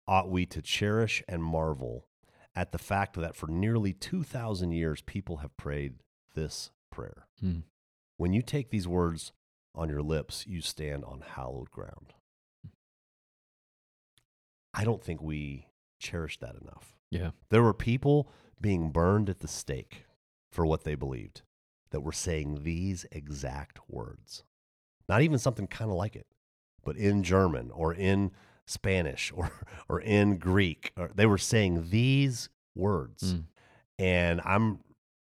[0.06, 2.06] ought we to cherish and marvel
[2.54, 5.94] at the fact that for nearly 2,000 years people have prayed
[6.34, 7.26] this prayer?
[7.40, 7.60] Hmm.
[8.16, 9.32] When you take these words
[9.74, 12.14] on your lips, you stand on hallowed ground.
[14.72, 15.68] I don't think we
[15.98, 16.94] cherish that enough.
[17.10, 17.30] Yeah.
[17.50, 18.28] There were people
[18.60, 20.04] being burned at the stake
[20.50, 21.42] for what they believed
[21.90, 24.42] that were saying these exact words.
[25.08, 26.26] Not even something kind of like it,
[26.84, 28.30] but in German or in
[28.66, 29.50] Spanish or,
[29.88, 30.92] or in Greek.
[30.96, 33.34] Or they were saying these words.
[33.34, 33.44] Mm.
[33.98, 34.80] And I'm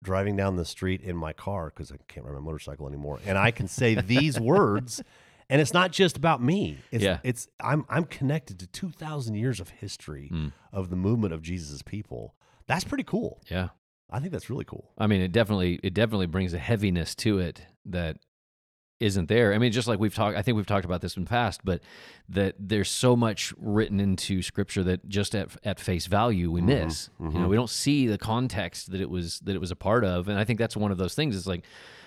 [0.03, 3.19] driving down the street in my car because I can't ride my motorcycle anymore.
[3.27, 5.03] And I can say these words.
[5.51, 6.79] And it's not just about me.
[6.91, 7.19] It's, Yeah.
[7.25, 10.53] it's I'm I'm connected to two thousand years of history Mm.
[10.73, 12.35] of the movement of Jesus' people.
[12.67, 13.41] That's pretty cool.
[13.51, 13.69] Yeah.
[14.11, 14.91] I think that's really cool.
[14.99, 18.19] I mean, it definitely it definitely brings a heaviness to it that
[19.01, 19.55] isn't there.
[19.55, 21.61] I mean, just like we've talked, I think we've talked about this in the past,
[21.65, 21.81] but
[22.29, 27.09] that there's so much written into Scripture that just at at face value we miss.
[27.21, 27.49] You know, mhm.
[27.49, 30.39] we don't see the context that it was that it was a part of, and
[30.39, 31.37] I think that's one of those things.
[31.37, 31.65] It's like,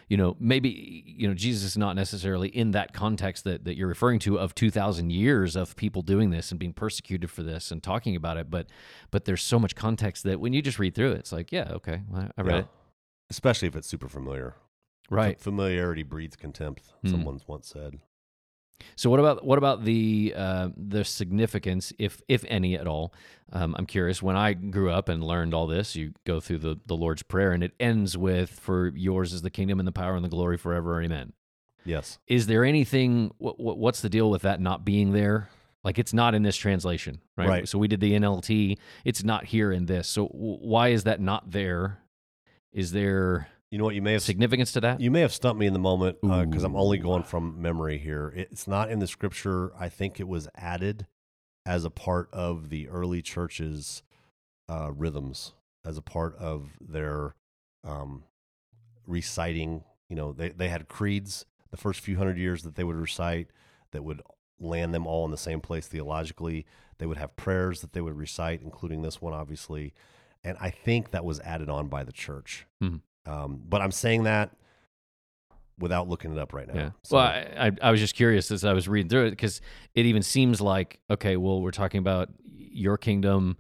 [0.09, 3.87] you know, maybe you know Jesus is not necessarily in that context that that you're
[3.87, 7.71] referring to of two thousand years of people doing this and being persecuted for this
[7.71, 8.67] and talking about it, but
[9.11, 11.69] but there's so much context that when you just read through it, it's like, yeah,
[11.71, 12.59] okay, I I read Yeah.
[12.59, 12.67] it.
[13.29, 14.55] Especially if it's super familiar.
[15.11, 15.39] Right.
[15.39, 17.09] Familiarity breeds contempt, Hmm.
[17.11, 17.99] someone's once said.
[18.95, 23.13] So what about what about the uh, the significance, if if any at all?
[23.51, 24.23] Um, I'm curious.
[24.23, 27.51] When I grew up and learned all this, you go through the the Lord's prayer,
[27.51, 30.57] and it ends with "For yours is the kingdom and the power and the glory
[30.57, 31.33] forever, amen."
[31.85, 32.17] Yes.
[32.27, 33.31] Is there anything?
[33.37, 35.49] What, what's the deal with that not being there?
[35.83, 37.47] Like it's not in this translation, right?
[37.49, 37.67] Right.
[37.69, 38.77] So we did the NLT.
[39.05, 40.07] It's not here in this.
[40.07, 41.99] So w- why is that not there?
[42.73, 43.95] Is there You know what?
[43.95, 44.99] You may have significance to that?
[44.99, 48.33] You may have stumped me in the moment because I'm only going from memory here.
[48.35, 49.71] It's not in the scripture.
[49.79, 51.07] I think it was added
[51.65, 54.03] as a part of the early church's
[54.67, 55.53] uh, rhythms,
[55.85, 57.35] as a part of their
[57.85, 58.23] um,
[59.07, 59.83] reciting.
[60.09, 63.47] You know, they, they had creeds the first few hundred years that they would recite
[63.91, 64.21] that would
[64.59, 66.65] land them all in the same place theologically.
[66.97, 69.93] They would have prayers that they would recite, including this one, obviously.
[70.43, 72.65] And I think that was added on by the church.
[72.83, 73.01] Mhm.
[73.25, 74.51] Um, but I'm saying that
[75.77, 76.73] without looking it up right now.
[76.73, 76.89] Yeah.
[77.03, 79.61] So, well, I, I was just curious as I was reading through it because
[79.95, 83.57] it even seems like okay, well, we're talking about your kingdom,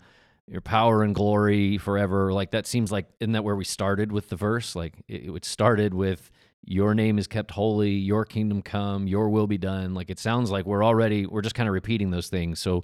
[0.47, 2.31] your power and glory forever.
[2.31, 4.75] Like that seems like isn't that where we started with the verse?
[4.75, 6.31] Like it, it started with
[6.63, 9.93] your name is kept holy, your kingdom come, your will be done.
[9.93, 12.59] Like it sounds like we're already we're just kind of repeating those things.
[12.59, 12.83] So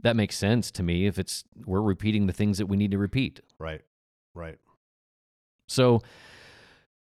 [0.00, 2.98] that makes sense to me if it's we're repeating the things that we need to
[2.98, 3.40] repeat.
[3.58, 3.82] right,
[4.34, 4.58] right.
[5.68, 6.02] So,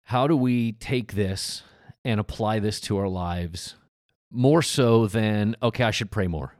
[0.04, 1.62] how do we take this
[2.04, 3.76] and apply this to our lives
[4.30, 6.54] more so than okay, I should pray more.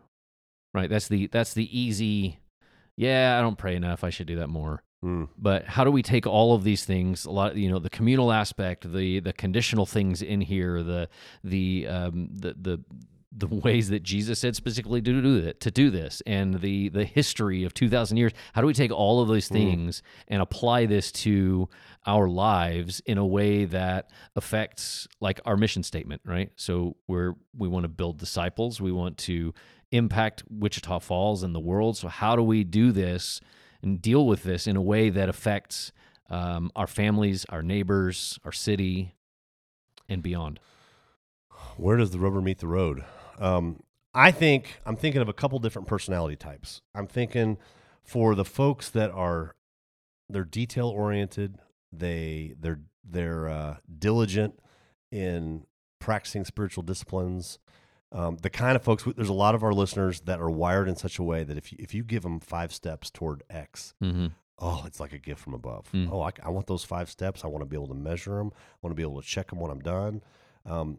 [0.75, 0.89] Right?
[0.91, 2.39] That's the that's the easy
[2.97, 4.05] yeah, I don't pray enough.
[4.05, 4.83] I should do that more.
[5.05, 7.91] Mm, But how do we take all of these things, a lot, you know, the
[7.91, 11.09] communal aspect, the the conditional things in here, the
[11.43, 12.81] the um, the the
[13.35, 17.05] the ways that Jesus said specifically to do it, to do this, and the the
[17.05, 18.33] history of two thousand years.
[18.53, 21.69] How do we take all of those things and apply this to
[22.07, 26.51] our lives in a way that affects like our mission statement, right?
[26.57, 29.55] So we're we want to build disciples, we want to
[29.91, 31.97] impact Wichita Falls and the world.
[31.97, 33.41] So how do we do this?
[33.83, 35.93] and deal with this in a way that affects
[36.31, 39.15] um, our families, our neighbors, our city,
[40.09, 40.61] and beyond.
[41.77, 43.05] where does the rubber meet the road?
[43.39, 43.83] Um,
[44.15, 46.83] I think I'm thinking of a couple different personality types.
[46.95, 47.59] I'm thinking
[48.05, 49.55] for the folks that are
[50.29, 51.57] they're detail oriented,
[51.93, 54.59] they they're they're uh, diligent
[55.11, 55.65] in
[55.99, 57.59] practicing spiritual disciplines.
[58.13, 60.97] Um, the kind of folks there's a lot of our listeners that are wired in
[60.97, 64.27] such a way that if you, if you give them five steps toward X, Mm-hmm.
[64.59, 65.87] oh, it's like a gift from above.
[65.95, 66.09] Mm.
[66.13, 67.43] Oh, I, I want those five steps.
[67.45, 68.51] I want to be able to measure them.
[68.55, 70.23] I want to be able to check them when I'm done.
[70.67, 70.99] Um,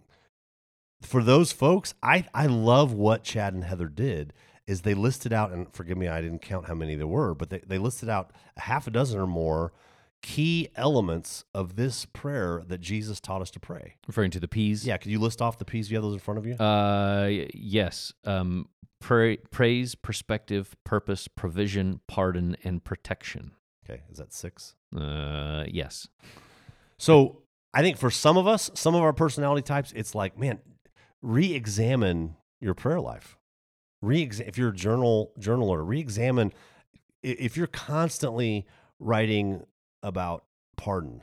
[1.06, 4.34] for those folks, I, I love what Chad and Heather did
[4.66, 7.50] is they listed out, and forgive me, I didn't count how many there were, but
[7.50, 9.74] they, they listed out a half a dozen or more
[10.22, 13.96] key elements of this prayer that Jesus taught us to pray.
[14.08, 14.88] Referring to the P's.
[14.88, 15.92] Yeah, could you list off the P's?
[15.92, 16.54] You have those in front of you?
[16.56, 18.14] Uh, yes.
[18.24, 18.70] Um,
[19.02, 23.52] pra- praise, perspective, purpose, provision, pardon, and protection.
[23.86, 24.76] okay, is that six?
[24.98, 26.08] Uh, yes.
[26.98, 27.42] So
[27.74, 30.60] I think for some of us, some of our personality types, it's like, man,
[31.24, 33.38] re-examine your prayer life.
[34.02, 36.54] Re if you're a journal journaler, re-examine
[37.24, 38.68] if you're constantly
[39.00, 39.66] writing
[40.04, 40.44] about
[40.76, 41.22] pardon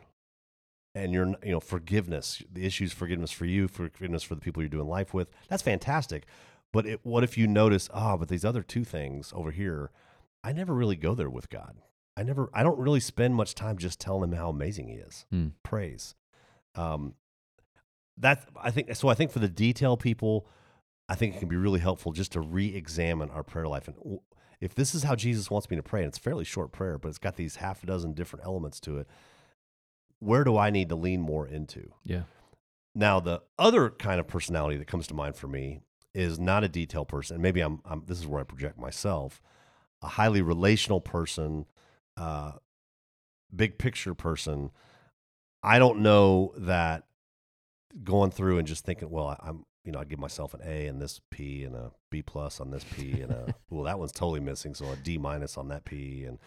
[0.94, 4.70] and your you know forgiveness, the issues forgiveness for you, forgiveness for the people you're
[4.70, 5.28] doing life with.
[5.48, 6.24] That's fantastic.
[6.72, 9.90] But it, what if you notice, oh, but these other two things over here,
[10.42, 11.76] I never really go there with God.
[12.16, 15.26] I never, I don't really spend much time just telling him how amazing he is.
[15.30, 15.48] Hmm.
[15.62, 16.14] Praise.
[16.74, 17.14] Um,
[18.20, 19.08] that I think so.
[19.08, 20.46] I think for the detail people,
[21.08, 23.88] I think it can be really helpful just to re-examine our prayer life.
[23.88, 24.20] And
[24.60, 26.98] if this is how Jesus wants me to pray, and it's a fairly short prayer,
[26.98, 29.08] but it's got these half a dozen different elements to it,
[30.18, 31.92] where do I need to lean more into?
[32.04, 32.22] Yeah.
[32.94, 35.80] Now, the other kind of personality that comes to mind for me
[36.14, 37.40] is not a detail person.
[37.40, 39.40] Maybe I'm, I'm this is where I project myself,
[40.02, 41.66] a highly relational person,
[42.16, 42.52] uh,
[43.54, 44.70] big picture person.
[45.62, 47.04] I don't know that
[48.05, 50.86] going through and just thinking, well, I- I'm, you know, I give myself an A
[50.86, 54.12] and this P and a B plus on this P and a, well, that one's
[54.12, 54.74] totally missing.
[54.74, 56.24] So a D minus on that P.
[56.24, 56.38] And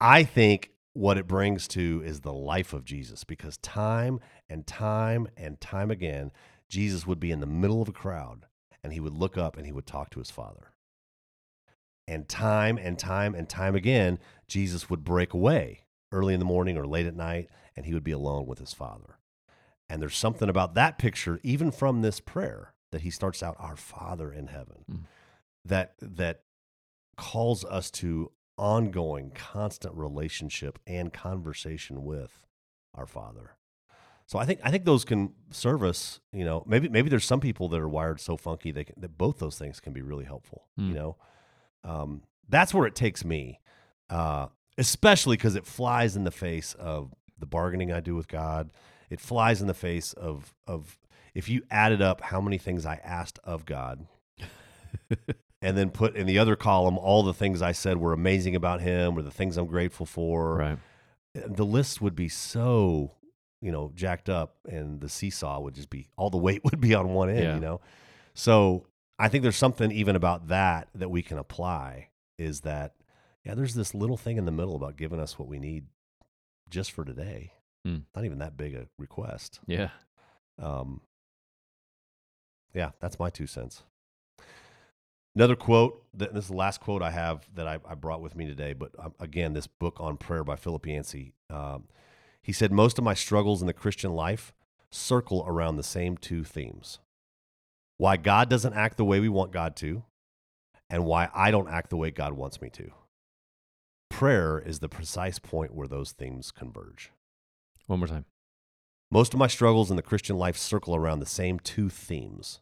[0.00, 5.26] I think what it brings to is the life of Jesus because time and time
[5.36, 6.30] and time again,
[6.68, 8.46] Jesus would be in the middle of a crowd
[8.82, 10.72] and he would look up and he would talk to his father.
[12.06, 15.80] And time and time and time again, Jesus would break away
[16.12, 18.72] early in the morning or late at night and he would be alone with his
[18.72, 19.18] father.
[19.88, 23.76] And there's something about that picture, even from this prayer, that he starts out, Our
[23.76, 25.00] Father in heaven, Mm.
[25.64, 26.42] that that
[27.16, 32.44] calls us to ongoing, constant relationship and conversation with
[32.94, 33.56] our Father.
[34.26, 36.20] So I think I think those can serve us.
[36.32, 39.18] You know, maybe maybe there's some people that are wired so funky they can, that
[39.18, 40.66] both those things can be really helpful.
[40.76, 40.88] Hmm.
[40.88, 41.16] You know,
[41.84, 43.60] um, that's where it takes me,
[44.08, 44.46] uh,
[44.78, 48.70] especially because it flies in the face of the bargaining I do with God.
[49.10, 50.98] It flies in the face of of
[51.34, 54.06] if you added up how many things I asked of God
[55.62, 58.80] and then put in the other column all the things I said were amazing about
[58.80, 60.56] him or the things I'm grateful for.
[60.56, 60.78] Right.
[61.34, 63.12] Eh, the list would be so,
[63.60, 66.94] you know, jacked up and the seesaw would just be all the weight would be
[66.94, 67.54] on one end, Yeah.
[67.54, 67.80] you know.
[68.34, 68.86] So
[69.18, 72.94] I think there's something even about that that we can apply is that
[73.44, 75.84] yeah, there's this little thing in the middle about giving us what we need
[76.70, 77.52] just for today.
[77.84, 77.98] Hmm.
[78.14, 79.60] Not even that big a request.
[79.66, 79.90] Yeah.
[80.60, 81.00] Um,
[82.72, 83.82] yeah, that's my two cents.
[85.36, 86.02] Another quote.
[86.18, 88.72] th- This is the last quote I have that I, I brought with me today.
[88.72, 91.34] But um, again, this book on prayer by Philip Yancey.
[91.50, 91.84] Um,
[92.42, 94.52] he said, Most of my struggles in the Christian life
[94.90, 97.00] circle around the same two themes
[97.96, 100.02] why God doesn't act the way we want God to,
[100.90, 102.90] and why I don't act the way God wants me to.
[104.10, 107.10] Prayer is the precise point where those themes converge.
[107.86, 108.24] One more time.
[109.10, 112.60] Most of my struggles in the Christian life circle around the same two themes.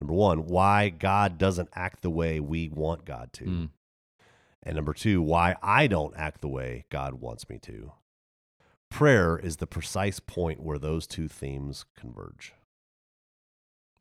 [0.00, 3.44] Number one, why God doesn't act the way we want God to.
[3.44, 3.68] Mm.
[4.62, 7.92] And number two, why I don't act the way God wants me to.
[8.90, 12.54] Prayer is the precise point where those two themes converge.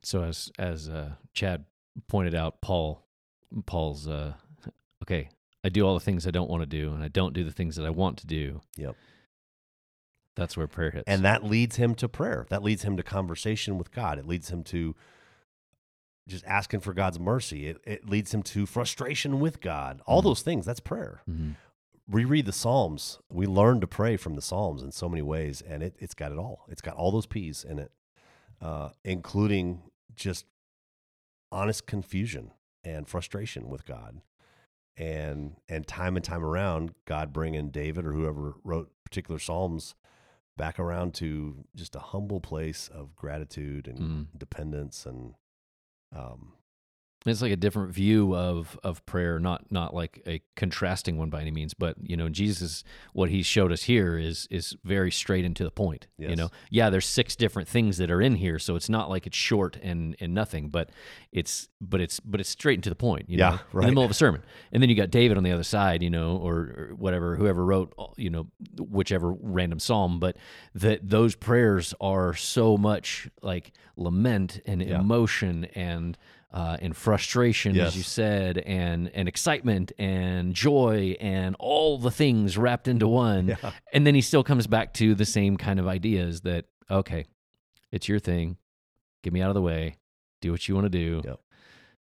[0.04, 1.66] So as as uh, Chad
[2.08, 3.06] pointed out, Paul
[3.66, 4.34] Paul's uh,
[5.04, 5.30] okay.
[5.66, 7.52] I do all the things I don't want to do, and I don't do the
[7.52, 8.60] things that I want to do.
[8.76, 8.96] Yep.
[10.36, 11.04] That's where prayer hits.
[11.08, 12.46] And that leads him to prayer.
[12.50, 14.18] That leads him to conversation with God.
[14.18, 14.96] It leads him to
[16.28, 17.68] just asking for God's mercy.
[17.68, 20.02] It, it leads him to frustration with God.
[20.06, 20.26] All Mhm.
[20.26, 21.22] those things, that's prayer.
[21.30, 21.56] Mhm.
[22.08, 23.20] reread the Psalms.
[23.30, 26.34] We learn to pray from the Psalms in so many ways, and it, it's got
[26.34, 26.66] it all.
[26.68, 27.94] It's got all those P's in it,
[28.60, 30.46] uh, including just
[31.50, 32.52] honest confusion
[32.84, 34.22] and frustration with God,
[34.98, 39.96] and and time and time around, God bringing David or whoever wrote particular Psalms
[40.58, 44.28] back around to just a humble place of gratitude and Mm.
[44.38, 45.34] dependence and
[46.16, 46.54] um,
[47.26, 51.42] It's like a different view of of prayer, not not like a contrasting one by
[51.42, 55.46] any means, but you know, Jesus, what he showed us here is is very straight
[55.46, 56.08] and to the point.
[56.18, 59.26] You know, yeah, there's six different things that are in here, so it's not like
[59.28, 60.90] it's short and and nothing, but
[61.32, 63.30] it's but it's but it's straight and to the point.
[63.30, 65.44] You Yeah, know, in the middle of a sermon, and then you got David on
[65.44, 68.48] the other side, you know, or, or whatever, whoever wrote, you know,
[68.78, 70.38] whichever random psalm, but
[70.76, 75.00] that those prayers are so much like lament and Yeah.
[75.00, 76.18] emotion and
[76.54, 82.58] uh, and frustration, as you said, and and excitement and joy and all the things
[82.58, 83.48] wrapped into one.
[83.48, 83.72] Yeah.
[83.92, 87.26] And then he still comes back to the same kind of ideas that okay,
[87.92, 88.58] it's your thing,
[89.24, 89.98] get me out of the way,
[90.42, 91.22] do what you want to do.
[91.26, 91.40] Yep.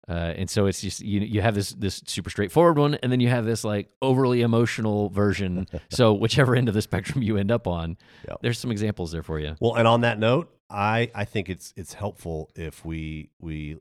[0.07, 3.21] Uh, and so it's just you you have this this super straightforward one, and then
[3.21, 5.67] you have this like overly emotional version.
[5.91, 7.97] so whichever end of the spectrum you end up on,
[8.29, 8.39] Yep.
[8.43, 9.57] there's some examples there for you.
[9.61, 13.79] Well, and on that note, I I think it's it's helpful if we we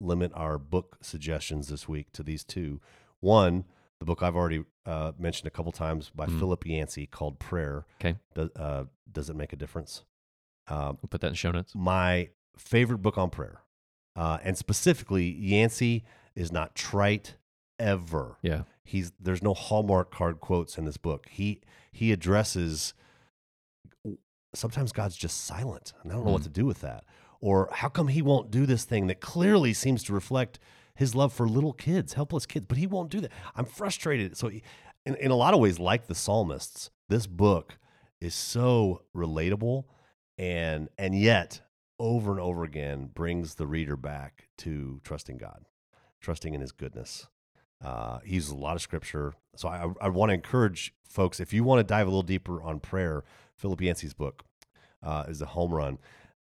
[0.00, 2.80] limit our book suggestions this week to these two.
[3.20, 3.64] One,
[3.98, 6.38] the book I've already uh, mentioned a couple times by Mhm.
[6.38, 7.86] Philip Yancey called Prayer.
[8.00, 8.16] Okay.
[8.34, 10.04] Does, uh, does it make a difference?
[10.68, 11.74] Um, We'll put that in show notes.
[11.74, 13.62] my favorite book on prayer,
[14.16, 17.36] uh, and specifically, Yancey is not trite
[17.78, 18.62] ever Yeah.
[18.84, 21.60] he's there's no hallmark card quotes in this book he
[21.92, 22.94] he addresses
[24.54, 26.44] sometimes god's just silent and i don't know what Mm.
[26.44, 27.04] to do with that
[27.40, 30.58] or how come he won't do this thing that clearly seems to reflect
[30.94, 34.50] his love for little kids helpless kids but he won't do that i'm frustrated so
[35.04, 37.78] in, in a lot of ways like the psalmists this book
[38.20, 39.84] is so relatable
[40.38, 41.60] and and yet
[41.98, 45.64] over and over again brings the reader back to trusting god
[46.20, 47.26] trusting in his goodness
[47.84, 49.34] uh, he uses a lot of scripture.
[49.54, 52.62] So I, I want to encourage folks, if you want to dive a little deeper
[52.62, 53.24] on prayer,
[53.56, 54.44] Philip Yancey's book
[55.02, 55.98] uh, is a home run.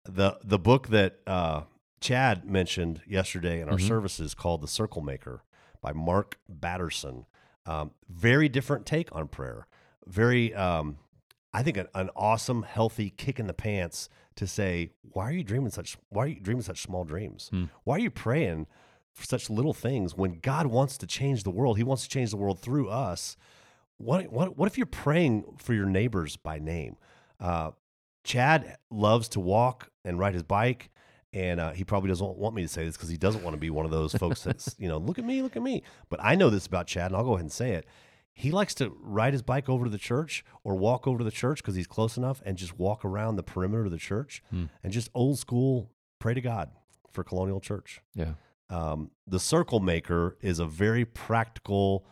[0.08, 1.64] The, the book that uh,
[2.00, 3.88] Chad mentioned yesterday in our Mhm.
[3.88, 5.44] services called The Circle Maker
[5.82, 7.26] by Mark Batterson.
[7.66, 9.68] Um, very different take on prayer.
[10.06, 10.98] Very, um,
[11.54, 15.44] I think, an, an awesome, healthy kick in the pants to say, why are you
[15.44, 15.98] dreaming such?
[16.10, 17.50] Why are you dreaming such small dreams?
[17.52, 17.66] Hmm.
[17.84, 18.68] Why are you praying
[19.14, 21.78] for such little things when God wants to change the world?
[21.78, 23.36] He wants to change the world through us.
[23.98, 26.98] What what what if you're praying for your neighbors by name?
[27.40, 27.72] Uh,
[28.28, 30.90] Chad loves to walk and ride his bike.
[31.34, 33.60] And uh, he probably doesn't want me to say this because he doesn't want to
[33.60, 35.84] be one of those folks that's, you know, look at me, look at me.
[36.10, 37.86] But I know this about Chad, and I'll go ahead and say it.
[38.34, 41.32] He likes to ride his bike over to the church or walk over to the
[41.32, 44.66] church because he's close enough and just walk around the perimeter of the church Hmm.
[44.84, 46.70] and just old school pray to God
[47.12, 48.02] for Colonial Church.
[48.16, 48.34] Yeah.
[48.70, 52.06] Um, the Circle Maker is a very practical,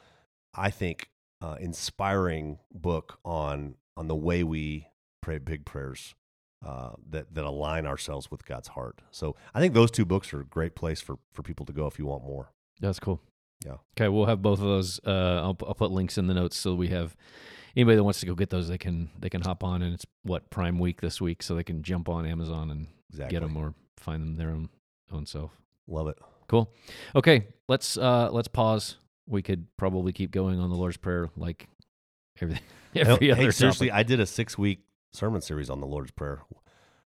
[0.54, 1.10] I think,
[1.42, 4.88] uh, inspiring book on on the way we
[5.26, 6.14] pray big prayers
[6.66, 9.02] uh, that that align ourselves with God's heart.
[9.12, 11.88] So I think those two books are a great place for for people to go
[11.88, 12.52] if you want more.
[12.80, 13.20] That's cool.
[13.66, 13.78] Yeah.
[13.98, 15.00] Okay, we'll have both of those.
[15.06, 17.16] Uh, I'll, I'll put links in the notes so we have
[17.76, 18.68] anybody that wants to go get those.
[18.68, 21.64] They can they can hop on, and it's what Prime Week this week, so they
[21.64, 23.36] can jump on Amazon and Exactly.
[23.36, 24.70] get them or find them their own
[25.12, 25.52] own self.
[25.88, 26.18] Love it.
[26.48, 26.72] Cool.
[27.16, 28.98] Okay, let's uh let's pause.
[29.28, 31.68] We could probably keep going on the Lord's Prayer like
[32.40, 32.64] everything
[32.96, 34.00] every hey, other seriously, topic.
[34.00, 34.85] I did a six week
[35.16, 36.42] sermon series on the Lord's Prayer.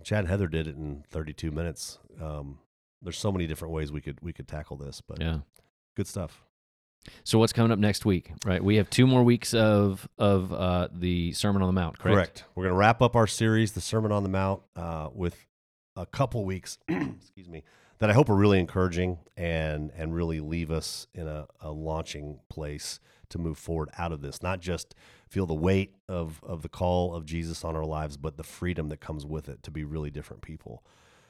[0.05, 1.99] Chad and Heather did it in 32 minutes.
[2.21, 2.59] Um,
[3.03, 5.39] there's so many different ways we could we could tackle this, but Yeah.
[5.97, 6.43] good stuff.
[7.25, 8.33] So what's coming up next week?
[8.45, 11.99] Right, we have two more weeks of of uh, the Sermon on the Mount.
[11.99, 12.45] Correct.
[12.55, 15.37] We're going to wrap up our series, the Sermon on the Mount, uh, with
[15.97, 16.79] a couple weeks.
[16.89, 17.63] excuse me.
[17.99, 22.41] That I hope are really encouraging and and really leave us in a, a launching
[22.51, 23.01] place
[23.31, 24.43] to move forward out of this.
[24.43, 24.95] Not just
[25.29, 28.89] feel the weight of of the call of Jesus on our lives, but the freedom
[28.89, 30.83] that comes with it to be really different people.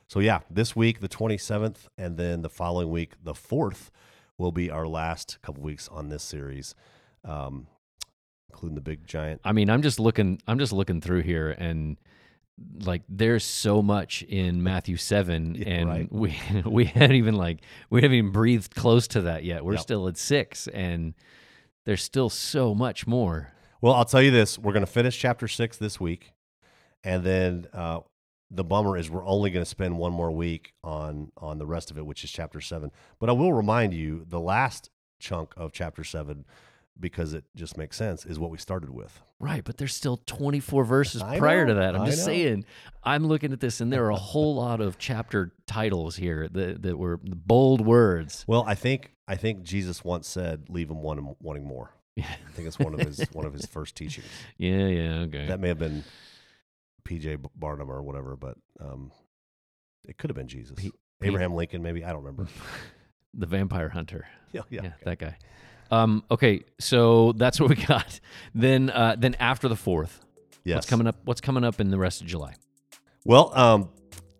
[0.08, 3.90] So yeah, this week the 27th, and then the following week the 4th
[4.38, 6.74] will be our last couple weeks on this series,
[7.24, 7.66] um,
[8.50, 10.40] including the big giant I mean, I'm just looking.
[10.46, 11.96] I'm just looking through here, and
[12.84, 16.12] like, there's so much in Matthew seven, Yeah, and right.
[16.12, 19.64] we we haven't even like we haven't even breathed close to that yet.
[19.64, 19.80] We're Yep.
[19.82, 21.14] still at six, and
[21.86, 23.52] there's still so much more.
[23.80, 26.32] Well, I'll tell you this: we're going to finish chapter six this week,
[27.02, 28.00] and then uh,
[28.50, 31.90] the bummer is we're only going to spend one more week on on the rest
[31.90, 32.90] of it, which is chapter seven.
[33.18, 36.44] But I will remind you, the last chunk of chapter seven,
[36.98, 39.20] because it just makes sense, is what we started with.
[39.38, 41.94] Right, but there's still 24 verses I prior to that.
[41.94, 42.26] I'm I just know.
[42.26, 42.64] saying.
[43.02, 46.82] I'm looking at this, and there are a whole lot of chapter titles here that
[46.82, 48.44] that were bold words.
[48.48, 52.50] Well, I think I think Jesus once said, "Leave him wanting, wanting more." Yeah, I
[52.52, 54.26] think it's one of his one of his first teachings.
[54.56, 55.14] yeah, yeah.
[55.20, 55.46] Okay.
[55.46, 56.02] That may have been
[57.04, 57.38] P.J.
[57.54, 59.12] Barnum or whatever, but um,
[60.08, 60.76] it could have been Jesus.
[60.76, 60.92] P-
[61.22, 62.46] Abraham Lincoln, maybe I don't remember.
[63.34, 64.26] the Vampire Hunter.
[64.52, 64.82] yeah, yeah.
[64.82, 65.36] yeah, that guy.
[65.90, 68.20] Um, okay, so that's what we got.
[68.54, 70.20] Then, uh, then after the fourth,
[70.64, 70.76] Yes.
[70.78, 71.16] what's coming up?
[71.24, 72.54] What's coming up in the rest of July?
[73.24, 73.88] Well, um,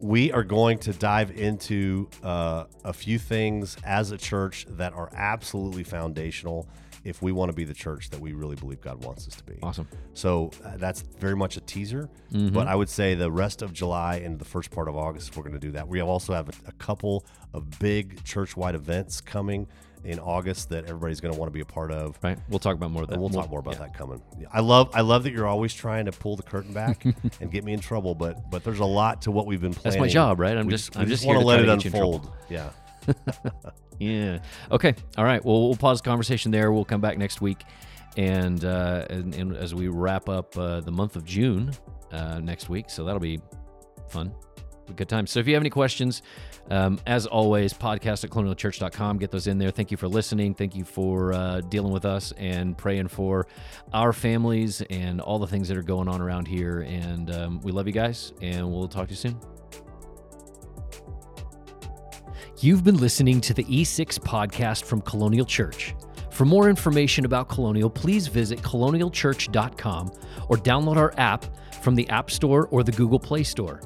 [0.01, 5.09] we are going to dive into uh, a few things as a church that are
[5.15, 6.69] absolutely foundational
[7.05, 9.45] if we want to be the church that we really believe God wants us to
[9.45, 9.57] be.
[9.63, 9.87] Awesome.
[10.15, 12.53] So uh, that's very much a teaser, Mhm.
[12.53, 15.45] but I would say the rest of July and the first part of August, we're
[15.45, 17.25] going to do that, we also have a, a couple
[17.55, 19.69] of big church-wide events coming
[20.07, 22.19] in August that everybody's going to want to be a part of.
[22.23, 22.39] Right.
[22.49, 23.15] We'll talk about more of that.
[23.15, 23.81] And we'll talk more about yeah.
[23.81, 24.23] that coming.
[24.53, 27.05] I love I love that you're always trying to pull the curtain back
[27.41, 30.01] and get me in trouble, but but there's a lot to what we've been planning.
[30.01, 30.57] That's my job, right?
[30.57, 32.15] I'm We just, I'm just, want to let it get you in trouble.
[32.15, 32.33] unfold.
[32.49, 32.71] Yeah.
[33.99, 34.41] Yeah.
[34.71, 34.95] Okay.
[35.17, 35.43] All right.
[35.43, 36.73] Well, we'll pause the conversation there.
[36.73, 37.65] We'll come back next week,
[38.17, 41.73] and uh, and, and as we wrap up uh, the month of June
[42.13, 43.41] uh, next week, so that'll be
[44.11, 44.35] fun.
[44.95, 45.26] Good time.
[45.26, 46.22] So if you have any questions,
[46.70, 49.18] um, as always, podcast at colonialchurch.com.
[49.18, 49.70] Get those in there.
[49.70, 50.55] Thank you for listening.
[50.55, 53.47] Thank you for uh, dealing with us and praying for
[53.93, 56.80] our families and all the things that are going on around here.
[56.82, 59.41] And um, we love you guys, and we'll talk to you soon.
[62.61, 65.95] You've been listening to the E6 podcast from Colonial Church.
[66.30, 70.12] For more information about Colonial, please visit colonialchurch.com
[70.49, 71.45] or download our app
[71.82, 73.80] from the App Store or the Google Play Store.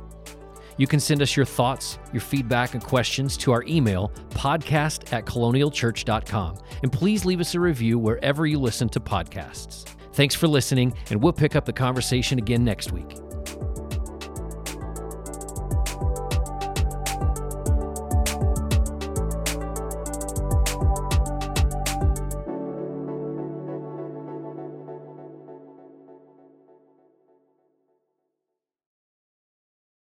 [0.81, 5.27] You can send us your thoughts, your feedback, and questions to our email, podcast at
[5.27, 6.57] colonialchurch.com.
[6.83, 9.85] And please leave us a review wherever you listen to podcasts.
[10.15, 13.19] Thanks for listening, and we'll pick up the conversation again next week.